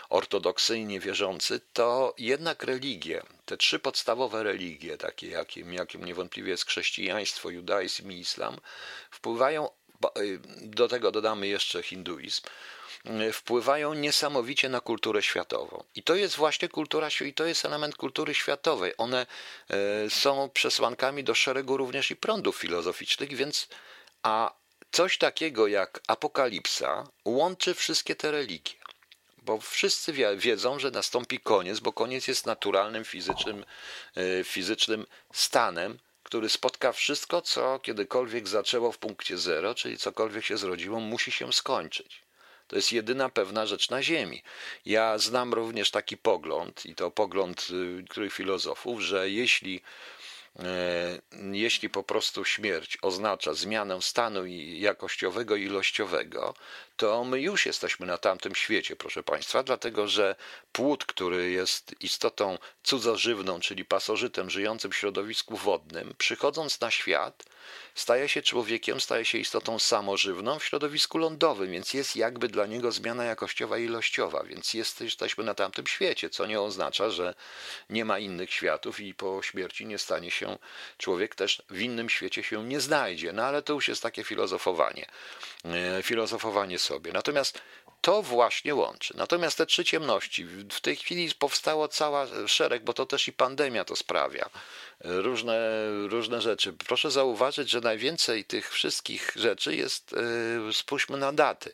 [0.08, 7.50] ortodoksyjnie wierzący, to jednak religie, te trzy podstawowe religie, takie jakim, jakim niewątpliwie jest chrześcijaństwo,
[7.50, 8.56] judaizm i islam,
[9.10, 9.68] wpływają,
[10.18, 12.42] y, do tego dodamy jeszcze hinduizm,
[13.32, 15.84] wpływają niesamowicie na kulturę światową.
[15.94, 18.92] I to jest właśnie kultura, i to jest element kultury światowej.
[18.98, 19.26] One
[20.06, 23.68] y, są przesłankami do szeregu również i prądów filozoficznych, więc
[24.22, 24.52] a
[24.90, 28.78] coś takiego jak apokalipsa łączy wszystkie te religie
[29.48, 33.64] bo wszyscy wiedzą, że nastąpi koniec, bo koniec jest naturalnym fizycznym,
[34.16, 40.56] e, fizycznym stanem, który spotka wszystko, co kiedykolwiek zaczęło w punkcie zero, czyli cokolwiek się
[40.58, 42.27] zrodziło, musi się skończyć.
[42.68, 44.42] To jest jedyna pewna rzecz na Ziemi.
[44.86, 49.80] Ja znam również taki pogląd, i to pogląd y, których filozofów, że jeśli
[50.58, 51.20] E,
[51.52, 56.54] jeśli po prostu śmierć oznacza zmianę stanu jakościowego i ilościowego,
[56.98, 60.36] to my już jesteśmy na tamtym świecie, proszę Państwa, dlatego że
[60.72, 67.44] płód, który jest istotą cudzożywną, czyli pasożytem żyjącym w środowisku wodnym, przychodząc na świat,
[67.94, 72.92] staje się człowiekiem, staje się istotą samożywną w środowisku lądowym, więc jest jakby dla niego
[72.92, 77.34] zmiana jakościowa i ilościowa, więc jest, jesteśmy na tamtym świecie, co nie oznacza, że
[77.90, 80.58] nie ma innych światów i po śmierci nie stanie się
[80.98, 83.32] człowiek też w innym świecie się nie znajdzie.
[83.32, 85.06] No ale to już jest takie filozofowanie,
[85.64, 87.12] e, filozofowanie sobie.
[87.12, 87.60] Natomiast
[88.00, 89.14] to właśnie łączy.
[89.16, 93.84] Natomiast te trzy ciemności, w tej chwili powstało cała szereg, bo to też i pandemia
[93.84, 94.50] to sprawia,
[95.00, 95.58] różne,
[96.08, 96.72] różne rzeczy.
[96.72, 100.14] Proszę zauważyć, że najwięcej tych wszystkich rzeczy jest,
[100.68, 101.72] e, spójrzmy na daty.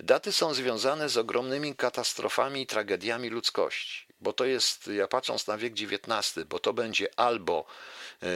[0.00, 5.58] Daty są związane z ogromnymi katastrofami i tragediami ludzkości, bo to jest, ja patrząc na
[5.58, 7.64] wiek XIX, bo to będzie albo
[8.22, 8.26] e,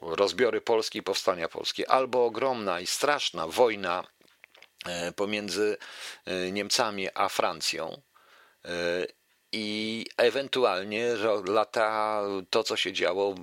[0.00, 4.17] rozbiory Polski i powstania polskie, albo ogromna i straszna wojna E,
[5.16, 5.76] pomiędzy
[6.24, 8.02] e, Niemcami a Francją
[8.64, 8.70] e,
[9.52, 11.14] i ewentualnie
[11.46, 13.34] lata to, co się działo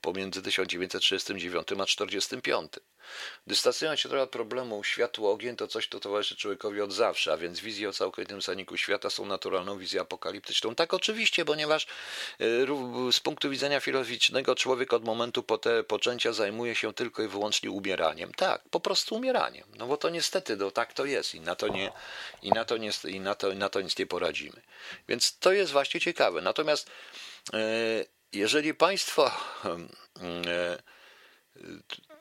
[0.00, 2.72] pomiędzy 1939 a 1945.
[3.46, 7.60] Dystansując się trochę od problemu światło-ogień to coś, co towarzyszy człowiekowi od zawsze, a więc
[7.60, 10.74] wizje o całkowitym zaniku świata są naturalną wizją apokaliptyczną.
[10.74, 11.86] Tak oczywiście, ponieważ
[12.40, 12.66] y,
[13.12, 15.44] z punktu widzenia filozoficznego człowiek od momentu
[15.88, 18.32] poczęcia zajmuje się tylko i wyłącznie umieraniem.
[18.34, 19.64] Tak, po prostu umieraniem.
[19.76, 21.92] No bo to niestety, no, tak to jest i na to, nie,
[22.42, 24.60] i na to, nie, i na to, i na to nic nie poradzimy.
[25.08, 26.40] Więc to jest właśnie ciekawe.
[26.40, 26.90] Natomiast
[27.54, 29.30] y, jeżeli państwo
[30.16, 30.90] y,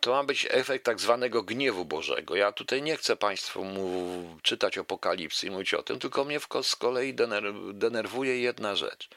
[0.01, 2.35] to ma być efekt tak zwanego gniewu Bożego.
[2.35, 3.65] Ja tutaj nie chcę Państwu
[4.41, 7.15] czytać apokalipsy i mówić o tym, tylko mnie z kolei
[7.73, 9.09] denerwuje jedna rzecz.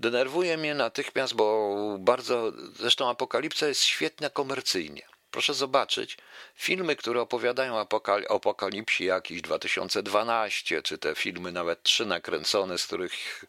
[0.00, 5.02] Denerwuje mnie natychmiast, bo bardzo, zresztą apokalipsa jest świetna komercyjnie.
[5.30, 6.16] Proszę zobaczyć,
[6.54, 7.86] filmy, które opowiadają o
[8.28, 13.44] apokalipsie jakiś 2012, czy te filmy nawet trzy nakręcone, z których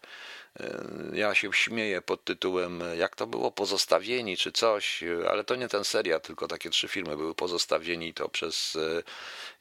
[1.13, 5.55] ja się śmieję pod tytułem e, jak to było, pozostawieni czy coś, e, ale to
[5.55, 8.77] nie ten serial, tylko takie trzy filmy były pozostawieni, to przez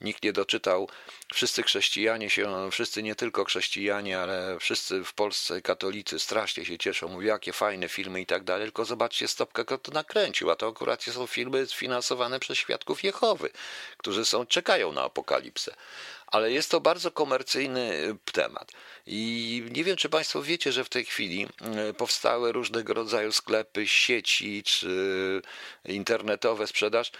[0.00, 0.88] nikt nie doczytał.
[1.34, 7.08] Wszyscy chrześcijanie się, wszyscy nie tylko chrześcijanie, ale wszyscy w Polsce katolicy strasznie się cieszą,
[7.08, 10.68] mówią jakie fajne filmy i tak dalej, tylko zobaczcie stopkę, kto to nakręcił, a to
[10.68, 13.50] akurat są filmy sfinansowane przez świadków Jehowy,
[13.96, 15.74] którzy są, czekają na apokalipsę
[16.32, 18.72] ale jest to bardzo komercyjny temat.
[19.06, 23.88] I nie wiem, czy Państwo wiecie, że w tej chwili e, powstały różnego rodzaju sklepy,
[23.88, 25.42] sieci czy
[25.84, 27.12] internetowe sprzedaż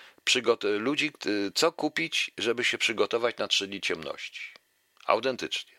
[0.62, 1.12] ludzi,
[1.54, 4.40] co kupić, żeby się przygotować na trzy dni ciemności.
[5.06, 5.72] Autentycznie.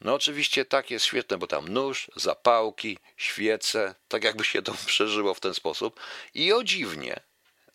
[0.00, 5.34] No oczywiście tak jest świetne, bo tam nóż, zapałki, świece, tak jakby się to przeżyło
[5.34, 6.00] w ten sposób.
[6.34, 7.20] I o dziwnie,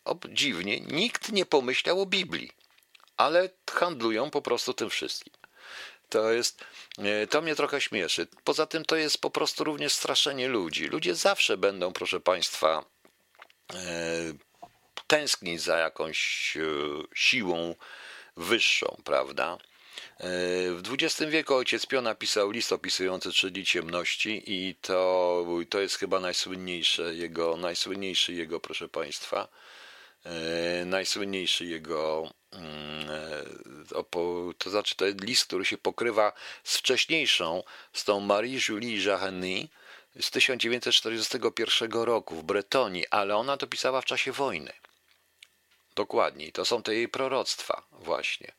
[0.04, 2.50] o dziwnie, nikt nie pomyślał o Biblii,
[3.20, 5.32] ale handlują po prostu tym wszystkim.
[6.08, 6.64] To jest,
[6.98, 8.26] e, to mnie trochę śmieszy.
[8.44, 10.86] Poza tym to jest po prostu również straszenie ludzi.
[10.86, 12.84] Ludzie zawsze będą, proszę Państwa,
[13.74, 13.76] e,
[15.06, 16.60] tęsknić za jakąś e,
[17.14, 17.74] siłą
[18.36, 19.58] wyższą, prawda?
[20.70, 26.20] W XX wieku ojciec Pio napisał list opisujący dni ciemności i to, to jest chyba
[26.20, 29.48] najsłynniejsze jego, najsłynniejszy jego, proszę Państwa,
[30.86, 32.30] najsłynniejszy jego
[34.58, 36.32] to znaczy to jest list, który się pokrywa
[36.64, 39.68] z wcześniejszą, z tą Marie-Julie Jaheny
[40.20, 44.72] z 1941 roku w Bretonii, ale ona to pisała w czasie wojny.
[45.94, 48.52] Dokładniej, to są te jej proroctwa właśnie,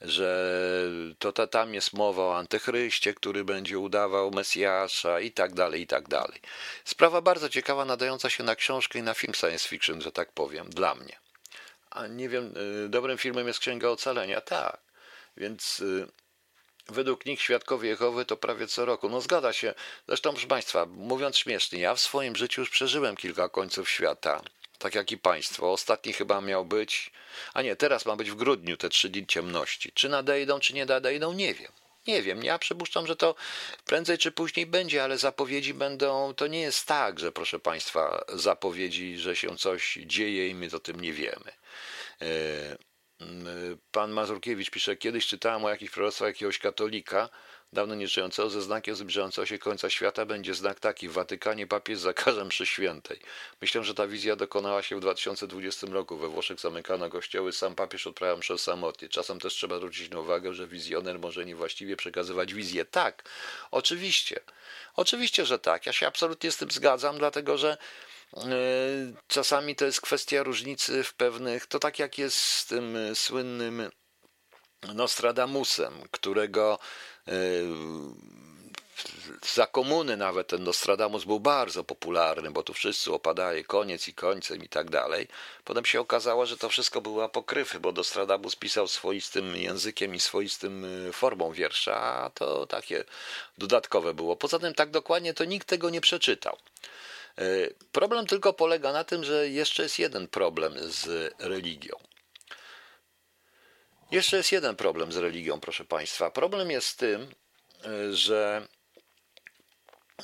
[0.00, 0.50] że
[1.18, 5.86] to, to tam jest mowa o antychryście, który będzie udawał Mesjasza i tak dalej, i
[5.86, 6.40] tak dalej.
[6.84, 10.70] Sprawa bardzo ciekawa, nadająca się na książkę i na film science fiction, że tak powiem,
[10.70, 11.23] dla mnie
[11.94, 12.54] a nie wiem,
[12.86, 14.40] y, dobrym filmem jest Księga Ocalenia.
[14.40, 14.80] Tak,
[15.36, 16.06] więc y,
[16.88, 19.08] według nich świadkowie Jehowy to prawie co roku.
[19.08, 19.74] No zgadza się.
[20.08, 24.42] Zresztą, proszę Państwa, mówiąc śmiesznie, ja w swoim życiu już przeżyłem kilka końców świata.
[24.78, 25.72] Tak jak i Państwo.
[25.72, 27.12] Ostatni chyba miał być,
[27.54, 29.92] a nie, teraz ma być w grudniu te trzy dni ciemności.
[29.92, 31.72] Czy nadejdą, czy nie nadejdą, nie wiem.
[32.06, 33.34] Nie wiem, ja przypuszczam, że to
[33.84, 36.34] prędzej czy później będzie, ale zapowiedzi będą.
[36.34, 40.78] To nie jest tak, że proszę Państwa, zapowiedzi, że się coś dzieje i my o
[40.78, 41.52] tym nie wiemy.
[42.22, 42.76] E,
[43.92, 47.28] pan Mazurkiewicz pisze, kiedyś czytałem o jakichś proroctwach jakiegoś katolika,
[47.72, 52.44] dawno nieżyjącego, ze znakiem zbliżającego się końca świata będzie znak taki, w Watykanie papież zakaże
[52.44, 53.20] mszy świętej.
[53.60, 56.16] Myślę, że ta wizja dokonała się w 2020 roku.
[56.16, 59.08] We Włoszech zamykano kościoły, sam papież odprawiał mszę samotnie.
[59.08, 62.84] Czasem też trzeba zwrócić na uwagę, że wizjoner może niewłaściwie przekazywać wizję.
[62.84, 63.28] Tak,
[63.70, 64.40] oczywiście.
[64.96, 65.86] Oczywiście, że tak.
[65.86, 67.76] Ja się absolutnie z tym zgadzam, dlatego że
[69.26, 73.90] czasami to jest kwestia różnicy w pewnych, to tak jak jest z tym słynnym
[74.94, 76.78] Nostradamusem, którego
[77.28, 77.32] e,
[79.54, 84.64] za komuny nawet ten Nostradamus był bardzo popularny, bo tu wszyscy opadaje koniec i końcem
[84.64, 85.28] i tak dalej.
[85.64, 90.84] Potem się okazało, że to wszystko były apokryfy, bo Nostradamus pisał swoistym językiem i swoistym
[91.08, 93.04] e, formą wiersza, a to takie
[93.58, 94.36] dodatkowe było.
[94.36, 96.56] Poza tym tak dokładnie to nikt tego nie przeczytał.
[97.38, 97.44] E,
[97.92, 101.96] problem tylko polega na tym, że jeszcze jest jeden problem z religią.
[104.10, 106.30] Jeszcze jest jeden problem z religią, proszę Państwa.
[106.30, 107.34] Problem jest w tym,
[107.84, 108.68] e, że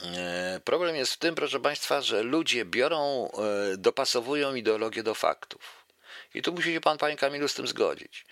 [0.05, 3.31] e, Problem jest w tym, proszę Państwa, że ludzie biorą,
[3.79, 5.87] dopasowują ideologię do faktów.
[6.35, 8.27] I tu musi się Pan, Panie Kamilu, z tym zgodzić.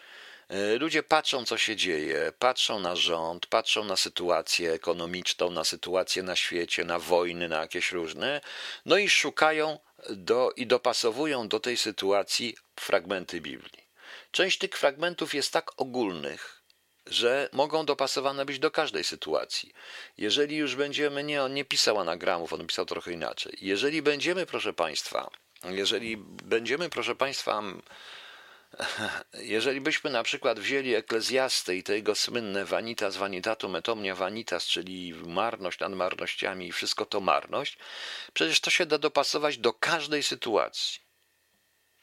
[0.48, 6.22] E, ludzie patrzą, co się dzieje, patrzą na rząd, patrzą na sytuację ekonomiczną, na sytuację
[6.22, 8.40] na świecie, na wojny, na jakieś różne,
[8.86, 9.78] no i szukają
[10.10, 13.88] do, i dopasowują do tej sytuacji fragmenty Biblii.
[14.30, 16.62] Część tych fragmentów jest tak ogólnych,
[17.06, 19.72] że mogą dopasowane być do każdej sytuacji.
[20.18, 23.58] Jeżeli już będziemy, nie, on nie pisał anagramów, on pisał trochę inaczej.
[23.60, 25.30] Jeżeli będziemy, proszę Państwa,
[25.64, 27.62] jeżeli będziemy, proszę Państwa,
[29.54, 34.66] jeżeli byśmy na przykład wzięli Eklezjastę i te jego słynne vanitas vanitatum et omnia vanitas,
[34.66, 37.78] czyli marność nad marnościami i wszystko to marność,
[38.32, 41.00] przecież to się da dopasować do każdej sytuacji.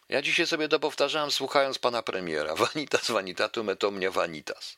[0.09, 2.55] Ja dzisiaj sobie to powtarzałem słuchając pana premiera.
[2.65, 4.77] Vanitas vanitatum et omnia vanitas.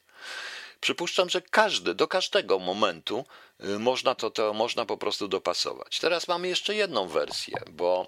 [0.80, 3.26] Przypuszczam, że każdy, do każdego momentu
[3.64, 6.00] y, można to, to można po prostu dopasować.
[6.00, 8.08] Teraz mamy jeszcze jedną wersję, bo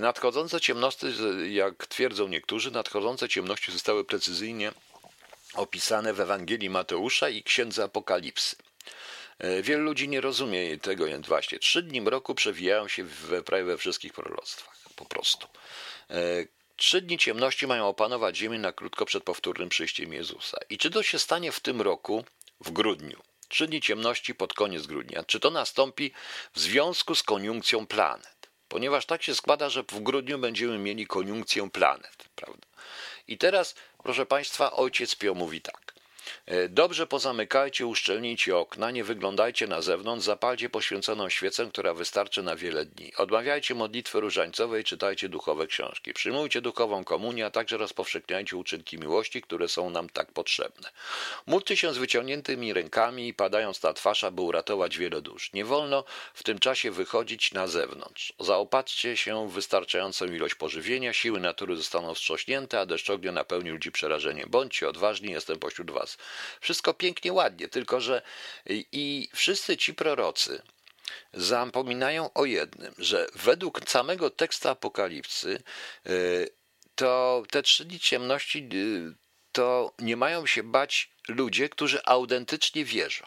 [0.00, 1.06] nadchodzące ciemności,
[1.48, 4.72] jak twierdzą niektórzy, nadchodzące ciemności zostały precyzyjnie
[5.54, 8.56] opisane w Ewangelii Mateusza i Księdze Apokalipsy.
[9.38, 11.58] E, wielu ludzi nie rozumie tego właśnie.
[11.58, 14.76] Trzy dni mroku przewijają się we, prawie we wszystkich proroctwach.
[14.96, 15.46] Po prostu.
[16.10, 16.16] E,
[16.76, 20.58] trzy dni ciemności mają opanować ziemię na krótko przed powtórnym przyjściem Jezusa.
[20.70, 22.24] I czy to się stanie w tym roku,
[22.60, 23.22] w grudniu?
[23.48, 25.24] Trzy dni ciemności pod koniec grudnia.
[25.24, 26.12] Czy to nastąpi
[26.54, 28.39] w związku z koniunkcją planet?
[28.70, 32.66] Ponieważ tak się składa, że w grudniu będziemy mieli koniunkcję planet, prawda?
[33.28, 35.89] I teraz, proszę Państwa, ojciec Pio mówi tak.
[36.46, 42.56] E, dobrze pozamykajcie, uszczelnijcie okna, nie wyglądajcie na zewnątrz, zapalcie poświęconą świecę, która wystarczy na
[42.56, 43.12] wiele dni.
[43.16, 46.12] Odmawiajcie modlitwy różańcowej, czytajcie duchowe książki.
[46.12, 50.90] Przyjmujcie duchową komunię, a także rozpowszechniajcie uczynki miłości, które są nam tak potrzebne.
[51.46, 55.52] Módlcie się z wyciągniętymi rękami i padając na twarz, aby uratować wiele dusz.
[55.52, 56.04] Nie wolno
[56.34, 58.32] w tym czasie wychodzić na zewnątrz.
[58.40, 63.92] Zaopatrzcie się w wystarczającą ilość pożywienia, siły natury zostaną wstrząśnięte, a deszcz ognia napełni ludzi
[63.92, 64.48] przerażeniem.
[64.50, 66.18] Bądźcie odważni, jestem pośród was.
[66.60, 68.22] Wszystko pięknie, ładnie, tylko że
[68.92, 70.62] i wszyscy ci prorocy
[71.32, 75.62] zapominają o jednym, że według samego tekstu Apokalipsy
[76.06, 76.48] y,
[76.94, 79.14] to te trzy dni ciemności y,
[79.52, 83.26] to nie mają się bać ludzie, którzy autentycznie wierzą.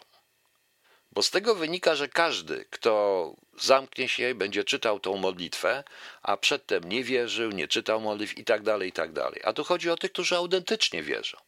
[1.12, 5.84] Bo z tego wynika, że każdy, kto zamknie się i będzie czytał tą modlitwę,
[6.22, 9.40] a przedtem nie wierzył, nie czytał modlitw i tak dalej, i tak dalej.
[9.44, 11.38] A tu chodzi o tych, którzy autentycznie wierzą.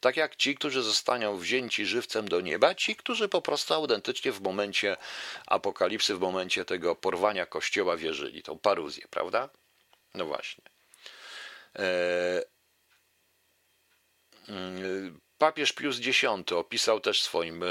[0.00, 4.40] Tak jak ci, którzy zostaną wzięci żywcem do nieba, ci, którzy po prostu autentycznie w
[4.40, 4.96] momencie
[5.46, 9.48] apokalipsy, w momencie tego porwania kościoła wierzyli, tą paruzję, prawda?
[10.14, 10.64] No właśnie.
[11.74, 12.42] Eee,
[15.38, 17.66] Papież Pius X opisał też w swoim e,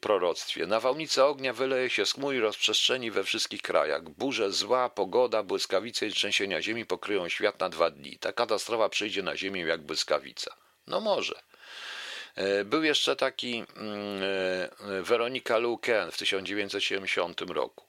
[0.00, 0.66] proroctwie.
[0.66, 4.08] Nawałnica ognia wyleje się z chmur i rozprzestrzeni we wszystkich krajach.
[4.08, 8.18] Burze, zła, pogoda, błyskawice i trzęsienia ziemi pokryją świat na dwa dni.
[8.18, 10.67] Ta katastrofa przyjdzie na ziemię jak błyskawica.
[10.88, 11.34] No może.
[12.34, 14.22] E, był jeszcze taki mm,
[14.98, 17.84] e, Weronika Luken w 1970 roku.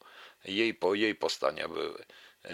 [0.45, 2.05] Jej, po, jej postania były.
[2.45, 2.51] E,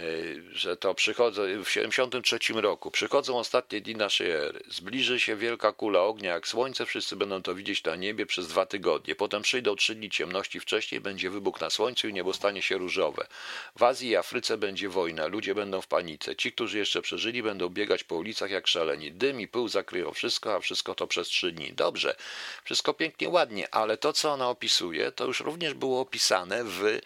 [0.51, 6.01] że to przychodzą w 73 roku, przychodzą ostatnie dni naszej ery, zbliży się wielka kula
[6.01, 6.33] ognia.
[6.33, 10.09] Jak słońce, wszyscy będą to widzieć na niebie przez dwa tygodnie, potem przyjdą trzy dni
[10.09, 13.27] ciemności, wcześniej będzie wybuch na słońcu i niebo stanie się różowe.
[13.75, 17.69] W Azji i Afryce będzie wojna, ludzie będą w panice, ci, którzy jeszcze przeżyli będą
[17.69, 21.51] biegać po ulicach jak szaleni, dym i pył zakryją wszystko, a wszystko to przez trzy
[21.51, 21.73] dni.
[21.73, 22.15] Dobrze,
[22.63, 26.99] wszystko pięknie, ładnie, ale to, co ona opisuje, to już również było opisane w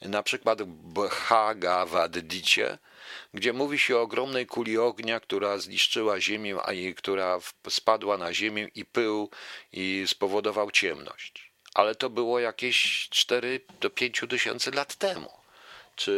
[0.00, 2.78] na przykład Bhagavad Dicie,
[3.34, 8.34] gdzie mówi się o ogromnej kuli ognia, która zniszczyła ziemię, a jej, która spadła na
[8.34, 9.30] ziemię i pył
[9.72, 11.52] i spowodował ciemność.
[11.74, 15.30] Ale to było jakieś 4 do 5 tysięcy lat temu.
[15.96, 16.12] Czy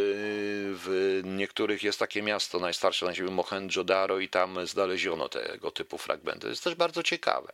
[0.74, 6.40] w niektórych jest takie miasto najstarsze na ziemi Mohenjo-Daro i tam znaleziono tego typu fragmenty.
[6.40, 7.52] To jest też bardzo ciekawe.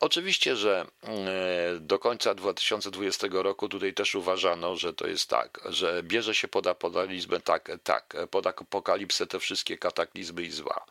[0.00, 0.86] Oczywiście, że
[1.80, 6.66] do końca 2020 roku tutaj też uważano, że to jest tak, że bierze się pod
[6.66, 10.84] apokalipsę, tak, tak, pod apokalipsę te wszystkie kataklizmy i zła.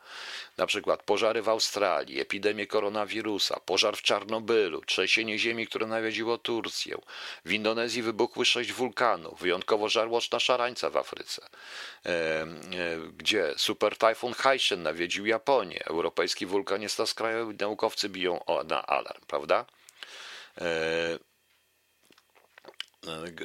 [0.60, 6.96] Na przykład pożary w Australii, epidemię koronawirusa, pożar w Czarnobylu, trzęsienie ziemi, które nawiedziło Turcję.
[7.44, 11.46] W Indonezji wybuchły sześć wulkanów, wyjątkowo żarłoczna szarańca w Afryce,
[13.16, 19.64] gdzie super tajfun Haishen nawiedził Japonię, europejski wulkan jest skrajowy, naukowcy biją na alarm, prawda?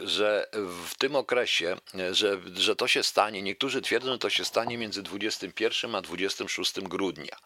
[0.03, 0.47] Że
[0.87, 1.77] w tym okresie,
[2.11, 6.73] że, że to się stanie, niektórzy twierdzą, że to się stanie między 21 a 26
[6.81, 7.37] grudnia.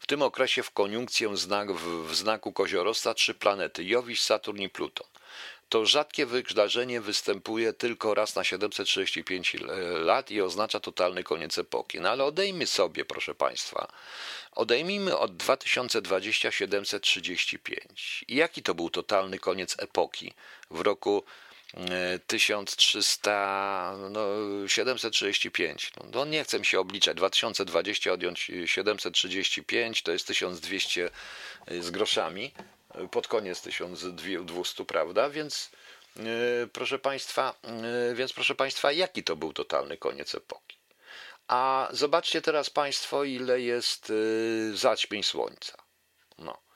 [0.00, 4.68] W tym okresie w koniunkcję znak, w, w znaku koziorosta trzy planety, Jowisz, Saturn i
[4.68, 5.06] Pluton.
[5.68, 9.56] To rzadkie wydarzenie występuje tylko raz na 735
[10.04, 12.00] lat i oznacza totalny koniec epoki.
[12.00, 13.92] No ale odejmy sobie, proszę Państwa,
[14.52, 18.24] odejmijmy od 2020 735.
[18.28, 20.34] I jaki to był totalny koniec epoki
[20.70, 21.24] w roku
[22.26, 24.26] 1300, no
[24.68, 25.92] 735.
[25.96, 27.16] No, no nie chcę mi się obliczać.
[27.16, 31.10] 2020 odjąć 735 to jest 1200
[31.80, 32.52] z groszami
[33.10, 35.30] pod koniec 1200, prawda?
[35.30, 35.70] Więc
[36.16, 36.22] e,
[36.72, 37.54] proszę Państwa,
[38.14, 40.78] więc proszę Państwa, jaki to był totalny koniec epoki?
[41.48, 44.12] A zobaczcie teraz Państwo, ile jest
[44.74, 45.78] zaćmień słońca.
[46.38, 46.67] No.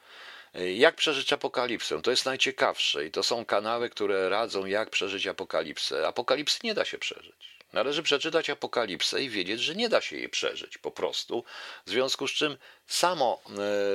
[0.54, 2.02] Jak przeżyć apokalipsę?
[2.02, 6.06] To jest najciekawsze i to są kanały, które radzą, jak przeżyć apokalipsę.
[6.08, 7.51] Apokalipsy nie da się przeżyć.
[7.72, 11.44] Należy przeczytać apokalipsę i wiedzieć, że nie da się jej przeżyć po prostu.
[11.86, 12.56] W związku z czym
[12.86, 13.42] samo,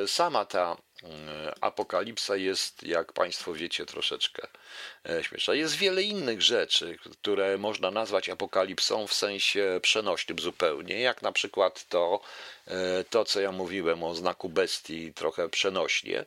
[0.06, 4.48] sama ta E, apokalipsa jest, jak Państwo wiecie, troszeczkę
[5.10, 5.54] e, śmieszna.
[5.54, 11.86] Jest wiele innych rzeczy, które można nazwać apokalipsą w sensie przenośnym zupełnie, jak na przykład
[11.90, 12.22] to,
[12.68, 16.26] e, to co ja mówiłem o znaku bestii, trochę przenośnie,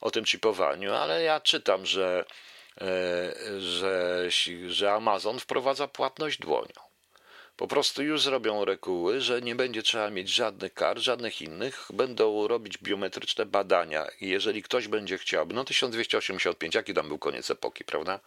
[0.00, 2.24] o tym chipowaniu, ale ja czytam, że,
[3.58, 4.24] że,
[4.68, 6.87] że Amazon wprowadza płatność dłonią.
[7.58, 11.86] Po prostu już zrobią reguły, że nie będzie trzeba mieć żadnych kar, żadnych innych.
[11.92, 17.50] Będą robić biometryczne badania i jeżeli ktoś będzie chciał, no 1285, jaki tam był koniec
[17.50, 18.20] epoki, prawda?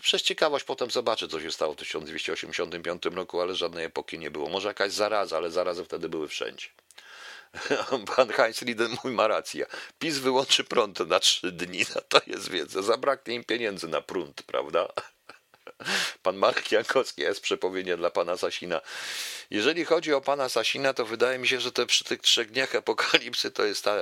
[0.00, 4.48] Przez ciekawość potem zobaczę, co się stało w 1285 roku, ale żadnej epoki nie było.
[4.48, 6.66] Może jakaś zaraza, ale zarazy wtedy były wszędzie.
[8.16, 9.66] Pan Heinz Lieden mój ma rację.
[9.98, 11.84] PiS wyłączy prąd na trzy dni.
[11.94, 12.82] No to jest wiedza.
[12.82, 14.88] Zabraknie im pieniędzy na prąd, prawda?
[16.22, 18.80] Pan Marek Jankowski jest przepowiednia dla pana Sasina.
[19.50, 22.74] Jeżeli chodzi o pana Sasina, to wydaje mi się, że te przy tych trzech dniach
[22.74, 23.96] apokalipsy to jest ta,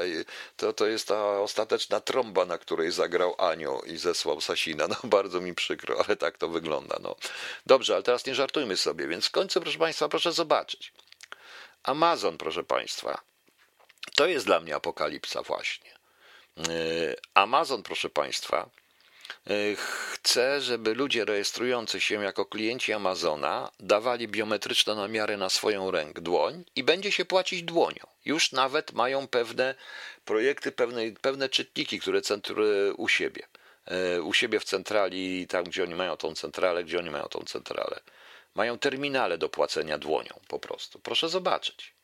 [0.57, 4.89] to, to jest ta ostateczna trąba, na której zagrał Anioł i zesłał Sasina.
[4.89, 6.99] No bardzo mi przykro, ale tak to wygląda.
[7.03, 7.17] No.
[7.67, 10.93] Dobrze, ale teraz nie żartujmy sobie, więc w końcu, proszę państwa, proszę zobaczyć.
[11.83, 13.21] Amazon, proszę państwa,
[14.17, 15.91] to jest dla mnie apokalipsa właśnie.
[16.57, 18.71] Yy, Amazon, proszę państwa,
[19.77, 26.65] chcę, żeby ludzie rejestrujący się jako klienci Amazona dawali biometryczne namiary na swoją rękę, dłoń
[26.77, 28.07] i będzie się płacić dłonią.
[28.25, 29.75] Już nawet mają pewne
[30.25, 33.47] projekty, pewne, pewne czytniki, które centrują u siebie.
[33.87, 37.41] E, u siebie w centrali, tam gdzie oni mają tą centralę, gdzie oni mają tą
[37.41, 38.01] centralę.
[38.55, 40.99] Mają terminale do płacenia dłonią po prostu.
[40.99, 41.95] Proszę zobaczyć.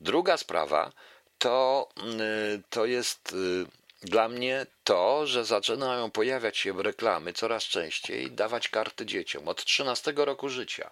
[0.00, 0.92] Druga sprawa
[1.38, 8.30] to, mm, to jest y, dla mnie to, że zaczynają pojawiać się reklamy coraz częściej,
[8.30, 10.90] dawać karty dzieciom od 13 roku życia.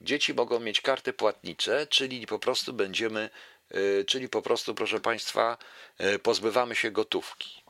[0.00, 3.30] Dzieci mogą mieć karty płatnicze, czyli po prostu będziemy,
[3.74, 5.58] y, czyli po prostu, proszę Państwa,
[6.00, 7.62] y, pozbywamy się gotówki.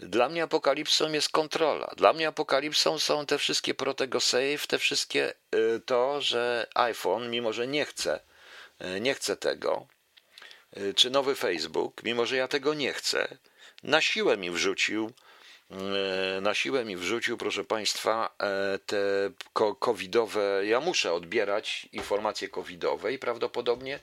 [0.00, 1.94] Dla mnie apokalipsą jest kontrola.
[1.96, 7.52] Dla mnie apokalipsą są te wszystkie Protego Save, te wszystkie y, to, że iPhone, mimo
[7.52, 8.20] że nie chce,
[9.00, 9.86] nie chce tego,
[10.96, 13.38] czy nowy Facebook, mimo że ja tego nie chcę,
[13.82, 15.12] na siłę mi wrzucił,
[15.70, 19.30] e, na siłę mi wrzucił, proszę Państwa, e, te
[19.78, 20.66] covidowe.
[20.66, 24.00] Ja muszę odbierać informacje covidowe i prawdopodobnie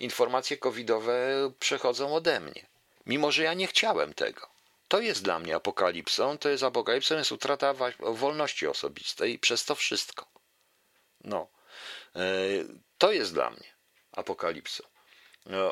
[0.00, 2.66] informacje covidowe przechodzą ode mnie,
[3.06, 4.48] mimo że ja nie chciałem tego.
[4.88, 10.26] To jest dla mnie apokalipsą, to jest apokalipsą, jest utrata wolności osobistej przez to wszystko.
[11.24, 11.48] No,
[12.16, 12.20] e,
[12.98, 13.74] to jest dla mnie
[14.12, 14.95] apokalipsą.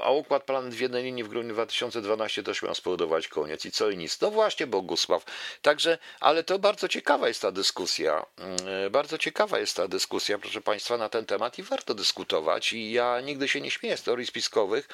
[0.03, 3.91] A układ planet w jednej linii w grudniu 2012 też miał spowodować koniec i co
[3.91, 4.21] i nic.
[4.21, 5.25] No właśnie, Bogusław.
[5.63, 8.27] Także, ale to bardzo ciekawa jest ta dyskusja.
[8.39, 8.57] Mm,
[8.91, 12.73] bardzo ciekawa jest ta dyskusja, proszę Państwa, na ten temat i warto dyskutować.
[12.73, 14.89] I ja nigdy się nie śmieję z teorii spiskowych,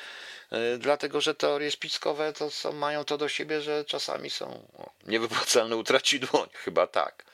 [0.52, 4.68] y, dlatego że teorie spiskowe to są, mają to do siebie, że czasami są
[5.06, 7.24] niewypłacalne utraci dłoń, chyba tak.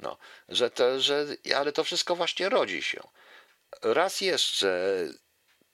[0.00, 0.16] No,
[0.48, 1.26] że to, że,
[1.56, 3.00] ale to wszystko właśnie rodzi się.
[3.82, 4.78] Raz jeszcze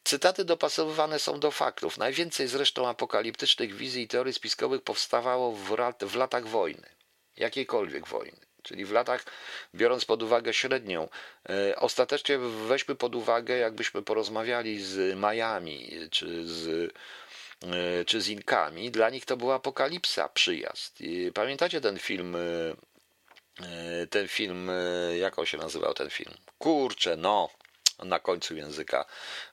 [0.05, 1.99] Cytaty dopasowywane są do faktów.
[1.99, 5.53] Najwięcej zresztą apokaliptycznych wizji i teorii spiskowych powstawało
[6.01, 6.89] w, latach wojny,
[7.37, 8.41] jakiejkolwiek wojny.
[8.63, 9.25] Czyli w latach,
[9.75, 11.09] biorąc pod uwagę średnią,
[11.49, 16.93] e, ostatecznie weźmy pod uwagę, jakbyśmy porozmawiali z Majami czy z,
[17.63, 21.01] e, czy z Inkami, dla nich to była apokalipsa, przyjazd.
[21.01, 24.71] I pamiętacie ten film, e, ten film,
[25.19, 26.35] jak on się nazywał ten film?
[26.59, 27.51] Kurczę, no,
[28.03, 29.05] na końcu języka.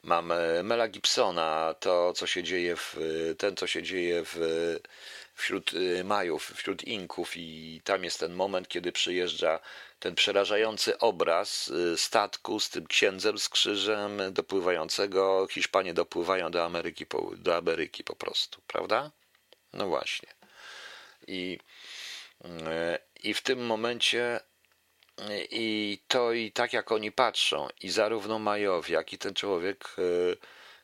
[0.04, 0.34] Mam
[0.64, 2.98] Mela Gibsona, to co się dzieje w,
[3.38, 4.38] ten co się dzieje w,
[5.42, 9.60] wśród y, Majów, wśród Inków i tam jest ten moment, kiedy przyjeżdża
[10.00, 17.06] ten przerażający obraz y, statku z tym księdzem z krzyżem dopływającego, Hiszpanie dopływają do Ameryki,
[17.38, 19.12] do Ameryki po prostu, prawda?
[19.74, 20.30] No właśnie.
[21.28, 21.60] I,
[23.24, 24.40] i w tym momencie
[25.52, 29.96] i to i tak jak oni patrzą, i zarówno Majowie, jak i ten człowiek,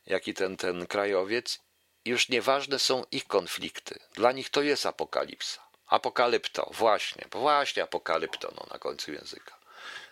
[0.05, 1.59] jak i ten, ten krajowiec,
[2.05, 3.99] już nieważne są ich konflikty.
[4.13, 5.67] Dla nich to jest apokalipsa.
[5.88, 9.57] Apokalypto, właśnie, właśnie apokalypto no, na końcu języka.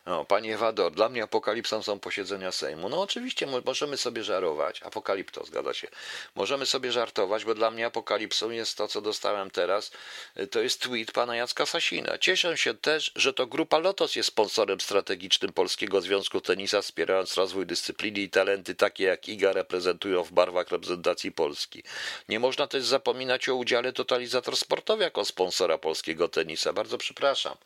[0.05, 2.89] No, panie Wador, dla mnie apokalipsą są posiedzenia Sejmu.
[2.89, 4.83] No oczywiście możemy sobie żarować.
[4.83, 5.87] Apokalipto, zgadza się.
[6.35, 9.91] Możemy sobie żartować, bo dla mnie apokalipsą jest to, co dostałem teraz.
[10.51, 12.17] To jest tweet pana Jacka Sasina.
[12.17, 17.65] Cieszę się też, że to grupa Lotos jest sponsorem strategicznym Polskiego Związku Tenisa, wspierając rozwój
[17.65, 21.83] dyscypliny i talenty takie jak Iga reprezentują w barwach reprezentacji Polski.
[22.29, 26.73] Nie można też zapominać o udziale Totalizator Sportowy jako sponsora polskiego tenisa.
[26.73, 27.57] Bardzo przepraszam.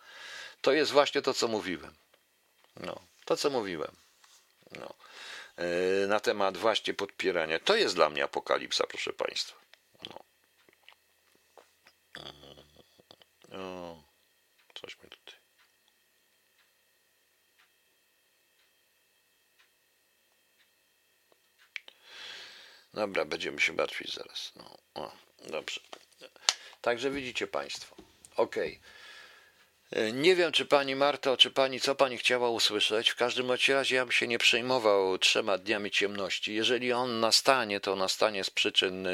[0.61, 1.93] To jest właśnie to, co mówiłem.
[2.75, 3.95] No, to co mówiłem.
[4.71, 4.93] No.
[5.57, 7.59] E, na temat właśnie podpierania.
[7.59, 9.59] To jest dla mnie apokalipsa, proszę Państwa.
[10.09, 10.23] No.
[13.59, 14.03] O,
[14.81, 15.39] coś mi tutaj.
[22.93, 24.51] Dobra, będziemy się martwić zaraz.
[24.55, 25.81] No, o, dobrze.
[26.81, 27.95] Także widzicie Państwo.
[28.35, 28.77] Okej.
[28.77, 28.98] Okay.
[29.91, 33.09] E, nie wiem, czy pani Marto, czy pani, co pani chciała usłyszeć.
[33.09, 36.55] W każdym razie ja bym się nie przejmował trzema dniami ciemności.
[36.55, 39.07] Jeżeli on nastanie, to nastanie z przyczyn.
[39.07, 39.11] E,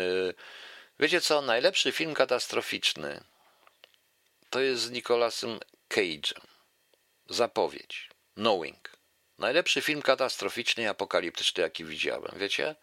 [0.99, 1.41] wiecie co?
[1.41, 3.23] Najlepszy film katastroficzny
[4.55, 5.59] to jest z Nicolasem
[5.89, 6.41] Cage'em.
[7.29, 8.09] Zapowiedź.
[8.35, 8.89] Knowing.
[9.37, 12.31] Najlepszy film katastroficzny i apokaliptyczny, jaki widziałem.
[12.35, 12.75] Wiecie?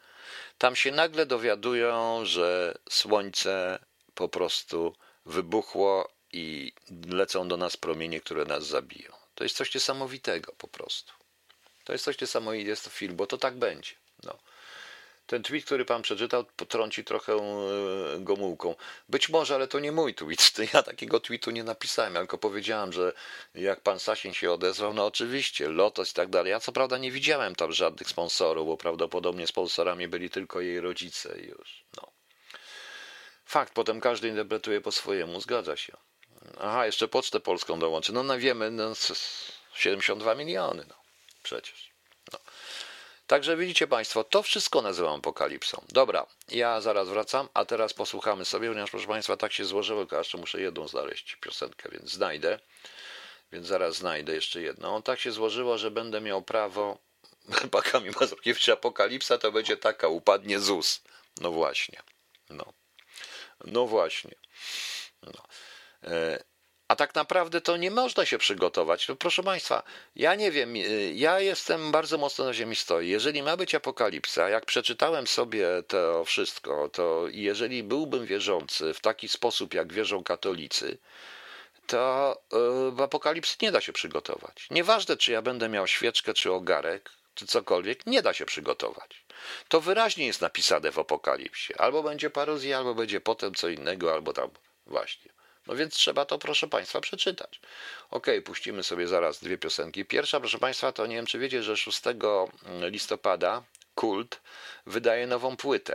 [0.59, 3.79] Tam się nagle dowiadują, że słońce
[4.15, 6.73] po prostu wybuchło i
[7.09, 9.13] lecą do nas promienie, które nas zabiją.
[9.35, 11.13] To jest coś niesamowitego po prostu.
[11.85, 13.93] To jest coś niesamowitego, jest to film, bo to tak będzie.
[14.25, 14.39] No.
[15.27, 17.39] Ten tweet, który pan przeczytał, potrąci trochę e,
[18.21, 18.75] gomułką.
[19.09, 20.53] Być może, ale to nie mój tweet.
[20.75, 22.15] Ja takiego tweetu nie napisałem.
[22.15, 23.13] Tylko powiedziałem, że
[23.55, 26.51] jak pan Sasin się odezwał, no oczywiście, Lotos i tak dalej.
[26.51, 31.39] Ja co prawda nie widziałem tam żadnych sponsorów, bo prawdopodobnie sponsorami byli tylko jej rodzice
[31.41, 31.85] już.
[31.97, 32.13] No.
[33.45, 35.97] Fakt, potem każdy interpretuje po swojemu, zgadza się.
[36.61, 38.13] Aha, jeszcze Pocztę Polską dołączy.
[38.13, 38.93] No, no wiemy, no,
[39.75, 40.95] 72 miliony, no
[41.43, 41.91] przecież.
[42.33, 42.39] No.
[43.27, 45.85] Także widzicie Państwo, to wszystko nazywam apokalipsą.
[45.89, 50.17] Dobra, ja zaraz wracam, a teraz posłuchamy sobie, ponieważ proszę Państwa, tak się złożyło, że
[50.17, 52.59] jeszcze muszę jedną znaleźć piosenkę, więc znajdę.
[53.53, 55.03] Więc zaraz znajdę jeszcze jedną.
[55.03, 56.99] Tak się złożyło, że będę miał prawo.
[57.71, 61.01] Pakami Mazurkiewicz apokalipsa to będzie taka, upadnie ZUS.
[61.41, 62.03] No właśnie.
[62.51, 62.73] No.
[63.65, 64.35] No właśnie.
[65.23, 65.43] No.
[66.05, 66.45] E,
[66.89, 69.09] a tak naprawdę to nie można się przygotować.
[69.09, 69.83] No proszę Państwa,
[70.17, 70.79] ja nie wiem, e,
[71.13, 73.09] ja jestem bardzo mocno na ziemi stoi.
[73.09, 79.29] Jeżeli ma być apokalipsa, jak przeczytałem sobie to wszystko, to jeżeli byłbym wierzący w taki
[79.29, 80.99] sposób, jak wierzą katolicy,
[81.87, 84.67] to e, w apokalipsy nie da się przygotować.
[84.71, 89.25] Nieważne, czy ja będę miał świeczkę, czy ogarek, czy cokolwiek, nie da się przygotować.
[89.69, 91.75] To wyraźnie jest napisane w apokalipsie.
[91.79, 94.51] Albo będzie parozja, albo będzie potem co innego, albo tam
[94.87, 95.33] właśnie.
[95.67, 97.61] No więc trzeba to, proszę Państwa, przeczytać.
[98.11, 100.05] Ok, puścimy sobie zaraz dwie piosenki.
[100.05, 102.01] Pierwsza, proszę Państwa, to nie wiem, czy wiecie, że 6
[102.91, 103.63] listopada
[103.95, 104.41] Kult
[104.87, 105.95] wydaje nową płytę.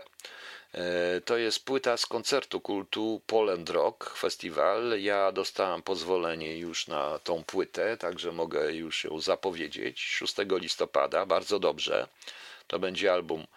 [0.73, 5.01] E, to jest płyta z koncertu kultu Poland Rock Festival.
[5.01, 9.99] Ja dostałem pozwolenie już na tą płytę, także mogę już ją zapowiedzieć.
[9.99, 12.07] 6 listopada, bardzo dobrze.
[12.67, 13.47] To będzie album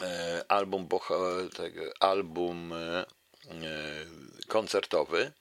[0.00, 0.88] e, album,
[2.00, 3.04] album e,
[4.48, 5.32] koncertowy.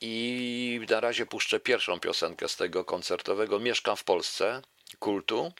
[0.00, 3.58] I na razie puszczę pierwszą piosenkę z tego koncertowego.
[3.58, 4.62] Mieszkam w Polsce,
[4.98, 5.52] kultu,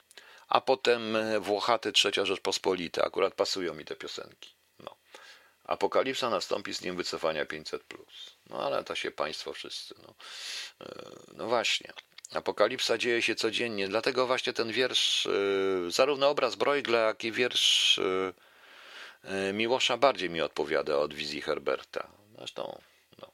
[0.48, 3.04] a potem Włochaty, Trzecia Rzeczpospolita.
[3.04, 4.54] Akurat pasują mi te piosenki.
[4.78, 4.96] No.
[5.64, 7.84] Apokalipsa nastąpi z dniem wycofania 500.
[8.50, 9.94] No ale to się państwo wszyscy.
[10.02, 10.14] No,
[10.80, 11.92] e, no właśnie.
[12.34, 15.28] Apokalipsa dzieje się codziennie, dlatego właśnie ten wiersz,
[15.88, 18.00] zarówno obraz Bruegla, jak i wiersz
[19.52, 22.08] Miłosza bardziej mi odpowiada od wizji Herberta.
[22.38, 22.80] Zresztą,
[23.18, 23.32] no.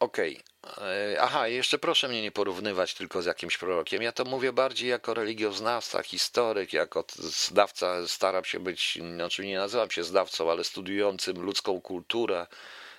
[0.00, 0.42] Okej.
[0.62, 1.20] Okay.
[1.20, 4.02] Aha, jeszcze proszę mnie nie porównywać tylko z jakimś prorokiem.
[4.02, 8.08] Ja to mówię bardziej jako religioznawca, historyk, jako zdawca.
[8.08, 12.46] Staram się być, znaczy nie nazywam się zdawcą, ale studiującym ludzką kulturę,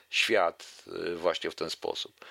[0.09, 2.25] świat y, właśnie w ten sposób.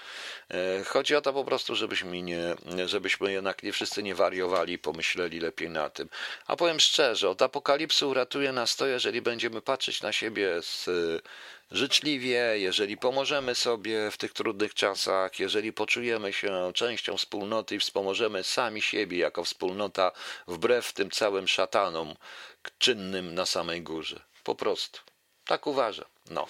[0.51, 2.55] E, chodzi o to po prostu, żebyśmy, nie,
[2.87, 6.09] żebyśmy jednak nie wszyscy nie wariowali i pomyśleli lepiej na tym.
[6.47, 10.89] A powiem szczerze, od apokalipsy uratuje nas to, jeżeli będziemy patrzeć na siebie z,
[11.71, 18.45] życzliwie, jeżeli pomożemy sobie w tych trudnych czasach, jeżeli poczujemy się częścią wspólnoty i wspomożemy
[18.45, 20.13] sami siebie jako wspólnota
[20.49, 22.15] wbrew tym całym szatanom
[22.79, 24.21] czynnym na samej górze.
[24.45, 25.01] Po prostu.
[25.45, 26.07] Tak uważam.
[26.31, 26.47] No.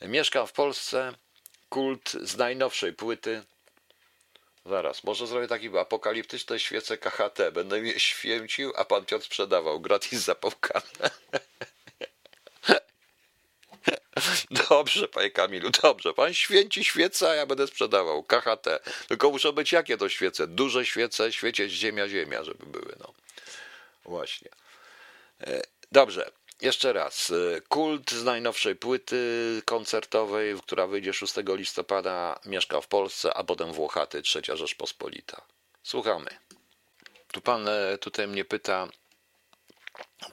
[0.00, 1.14] Mieszkam w Polsce.
[1.68, 3.42] Kult z najnowszej płyty.
[4.66, 7.50] Zaraz, może zrobię taki apokaliptyczne świece KHT.
[7.52, 11.10] Będę je święcił, a pan Piotr sprzedawał gratis zapałkane.
[14.68, 16.14] Dobrze, panie Kamilu, dobrze.
[16.14, 18.22] Pan święci świece, a ja będę sprzedawał.
[18.22, 18.66] KHT.
[19.08, 20.46] Tylko muszą być jakie to świece?
[20.46, 22.96] Duże świece, świecieć ziemia, ziemia, żeby były.
[22.98, 23.14] No.
[24.04, 24.48] Właśnie.
[25.40, 26.30] E, dobrze.
[26.62, 27.30] Jeszcze raz.
[27.30, 33.72] E, kult z najnowszej płyty koncertowej, która wyjdzie 6 listopada, mieszka w Polsce, a potem
[33.72, 35.42] Włochaty, Trzecia Rzeczpospolita.
[35.82, 36.30] Słuchamy.
[37.32, 38.88] Tu pan e, tutaj mnie pyta,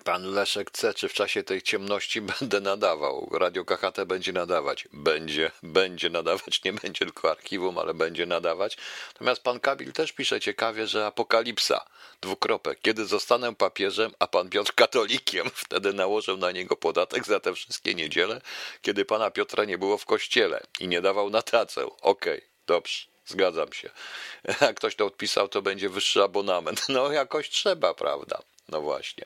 [0.04, 0.94] Pan Leszek C.
[0.94, 3.30] Czy w czasie tej ciemności będę nadawał?
[3.32, 4.88] Radio KHT będzie nadawać.
[4.94, 6.64] Będzie, będzie nadawać.
[6.64, 8.78] Nie będzie tylko archiwum, ale będzie nadawać.
[9.14, 11.86] Natomiast pan Kabil też pisze ciekawie, że apokalipsa.
[12.22, 12.80] Dwukropek.
[12.82, 17.96] Kiedy zostanę papieżem, a pan Piotr katolikiem, wtedy nałożę na niego podatek za te wszystkie
[17.96, 18.42] niedziele,
[18.82, 21.86] kiedy pana Piotra nie było w kościele i nie dawał na tacę.
[21.86, 23.08] Okej, okay, dobrze.
[23.26, 23.90] Zgadzam się.
[24.62, 26.86] Jak ktoś to odpisał, to będzie wyższy abonament.
[26.90, 28.42] No jakoś trzeba, prawda?
[28.70, 29.26] No właśnie.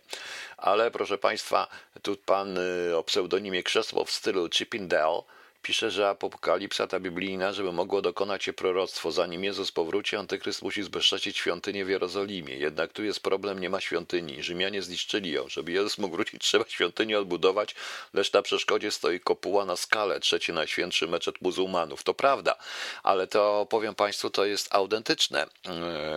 [0.57, 1.67] Ale proszę Państwa,
[2.01, 5.21] tu pan y, o pseudonimie Krzesło w stylu Chippendale
[5.61, 10.83] pisze, że apokalipsa ta biblijna, żeby mogło dokonać się proroctwo, zanim Jezus powróci, Antychryst musi
[10.83, 12.57] zbezcześcić świątynię w Jerozolimie.
[12.57, 14.43] Jednak tu jest problem, nie ma świątyni.
[14.43, 15.49] Rzymianie zniszczyli ją.
[15.49, 17.75] Żeby Jezus mógł wrócić, trzeba świątynię odbudować,
[18.13, 22.03] lecz na przeszkodzie stoi kopuła na skalę, trzeci najświętszy meczet muzułmanów.
[22.03, 22.55] To prawda,
[23.03, 25.47] ale to powiem Państwu, to jest autentyczne.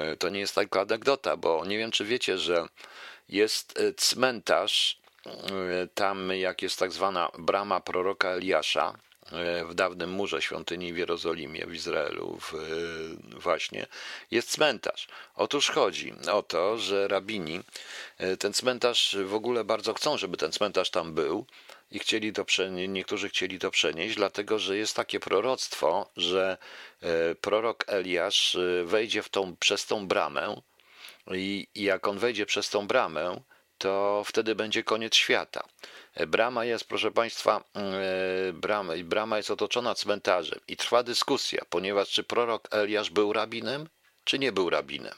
[0.08, 2.66] Yy, to nie jest taka anegdota, bo nie wiem, czy wiecie, że
[3.28, 5.30] jest e, cmentarz, e,
[5.94, 8.94] tam jak jest tak zwana brama proroka Eliasza,
[9.32, 12.52] e, w dawnym murze świątyni w Jerozolimie, w Izraelu, w,
[13.40, 13.86] właśnie,
[14.30, 15.08] jest cmentarz.
[15.34, 17.60] Otóż chodzi o to, że rabini
[18.38, 21.46] ten cmentarz w ogóle bardzo chcą, żeby ten cmentarz tam był
[21.90, 26.56] i chcieli to niektórzy chcieli to przenieść, dlatego że jest takie proroctwo, że
[27.40, 30.62] prorok Eliasz wejdzie w tą, przez tą bramę
[31.32, 33.40] i, jak on wejdzie przez tą bramę,
[33.78, 35.68] to wtedy będzie koniec świata.
[36.26, 42.24] Brama jest, proszę Państwa, e, brama, brama jest otoczona cmentarzem i trwa dyskusja, ponieważ czy
[42.24, 43.88] prorok Eliasz był rabinem,
[44.24, 45.14] czy nie był rabinem.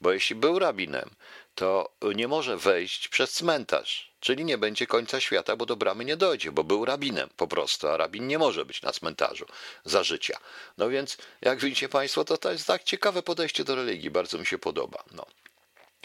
[0.00, 1.10] Bo jeśli był rabinem,
[1.54, 6.16] to nie może wejść przez cmentarz, czyli nie będzie końca świata, bo do bramy nie
[6.16, 9.46] dojdzie, bo był rabinem po prostu, a rabin nie może być na cmentarzu
[9.84, 10.38] za życia.
[10.78, 14.46] No więc, jak widzicie Państwo, to, to jest tak ciekawe podejście do religii, bardzo mi
[14.46, 15.04] się podoba.
[15.10, 15.26] No.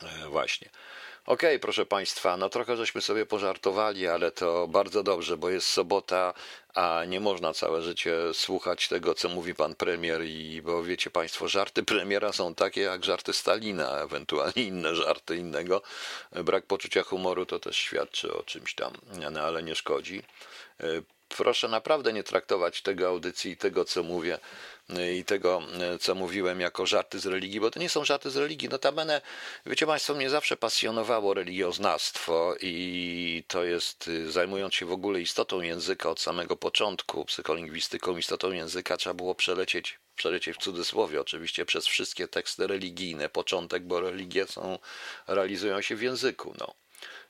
[0.02, 0.70] E, właśnie.
[1.26, 5.68] Okej, okay, proszę Państwa, no trochę żeśmy sobie pożartowali, ale to bardzo dobrze, bo jest
[5.68, 6.34] sobota,
[6.74, 11.48] a nie można całe życie słuchać tego, co mówi pan premier, i bo wiecie Państwo,
[11.48, 15.82] żarty premiera są takie jak żarty Stalina, ewentualnie inne żarty innego.
[16.32, 18.94] Brak poczucia humoru to też świadczy o czymś tam,
[19.32, 20.24] no ale nie szkodzi.
[20.80, 20.86] E,
[21.38, 24.40] proszę naprawdę nie traktować tego audycji i tego, co mówię,
[25.20, 25.62] i tego,
[26.00, 28.70] co mówiłem, jako żarty z religii, bo to nie są żarty z religii.
[28.70, 29.22] Notabene,
[29.66, 36.10] wiecie Państwo, mnie zawsze pasjonowało religioznawstwo i to jest, zajmując się w ogóle istotą języka
[36.10, 42.28] od samego początku, psycholingwistyką, istotą języka, trzeba było przelecieć przelecieć w cudzysłowie oczywiście przez wszystkie
[42.28, 44.80] teksty religijne, początek, bo religie są,
[45.28, 46.54] realizują się w języku.
[46.60, 46.83] No.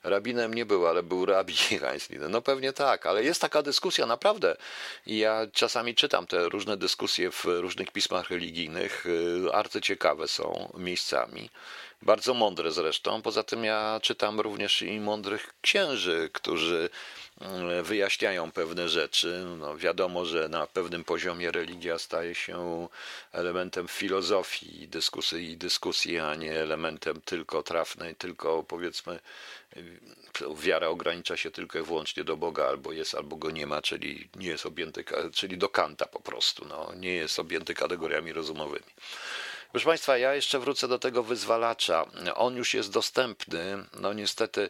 [0.04, 2.24] Rabinem nie był, ale był rabi Heinzlin.
[2.34, 4.58] No pewnie tak, ale jest taka dyskusja naprawdę.
[5.06, 9.06] I ja czasami czytam te różne dyskusje w różnych pismach religijnych.
[9.06, 11.50] Y, arcyciekawe są miejscami.
[12.06, 13.22] Bardzo mądre zresztą.
[13.22, 16.90] Poza tym ja czytam również i mądrych księży, którzy
[17.80, 19.46] y, wyjaśniają pewne rzeczy.
[19.60, 22.88] No wiadomo, że na pewnym poziomie religia staje się
[23.32, 29.20] elementem filozofii dyskusji, dyskusji, a nie elementem tylko trafnej, tylko powiedzmy
[30.56, 34.30] wiara ogranicza się tylko i wyłącznie do Boga, albo jest, albo go nie ma, czyli
[34.36, 35.04] nie jest objęty,
[35.34, 38.86] czyli do Kanta po prostu, no, nie jest objęty kategoriami rozumowymi.
[39.74, 42.06] Proszę Państwa, ja jeszcze wrócę do tego wyzwalacza.
[42.36, 43.86] On już jest dostępny.
[43.94, 44.70] No niestety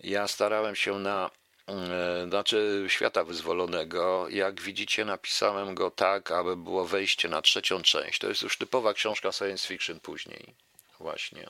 [0.00, 1.30] ja starałem się na
[1.68, 4.26] e, znaczy świata wyzwolonego.
[4.28, 8.18] Jak widzicie, napisałem go tak, aby było wejście na trzecią część.
[8.18, 10.54] To jest już typowa książka science fiction później.
[11.00, 11.48] Właśnie.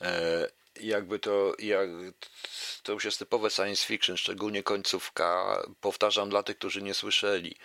[0.00, 0.48] E,
[0.80, 1.88] jakby to, jak,
[2.82, 5.62] to już jest typowe science fiction, szczególnie końcówka.
[5.80, 7.56] Powtarzam dla tych, którzy nie słyszeli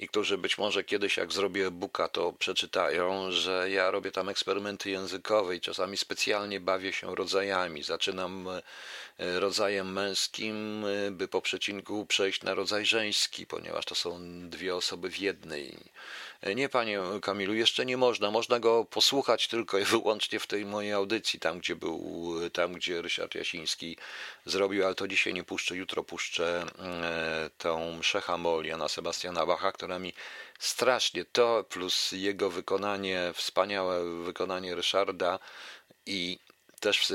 [0.00, 0.08] i
[0.38, 5.60] być może kiedyś, jak zrobię e-booka, to przeczytają, że ja robię tam eksperymenty językowe i
[5.60, 7.82] czasami specjalnie bawię się rodzajami.
[7.82, 8.48] Zaczynam
[9.18, 14.18] e, rodzajem męskim, e, by po przecinku przejść na rodzaj żeński, ponieważ to są
[14.48, 15.78] dwie osoby w jednej.
[16.42, 18.30] E, nie, panie Kamilu, jeszcze nie można.
[18.30, 23.02] Można go posłuchać tylko i wyłącznie w tej mojej audycji, tam gdzie był, tam gdzie
[23.02, 23.96] Ryszard Jasiński
[24.46, 26.66] zrobił, ale to dzisiaj nie puszczę, jutro puszczę
[27.58, 30.12] tą mszę Hamol na Sebastiana Bacha, która mi
[30.58, 35.38] strasznie to, plus jego wykonanie, wspaniałe wykonanie Ryszarda
[36.06, 36.38] i
[36.80, 37.10] też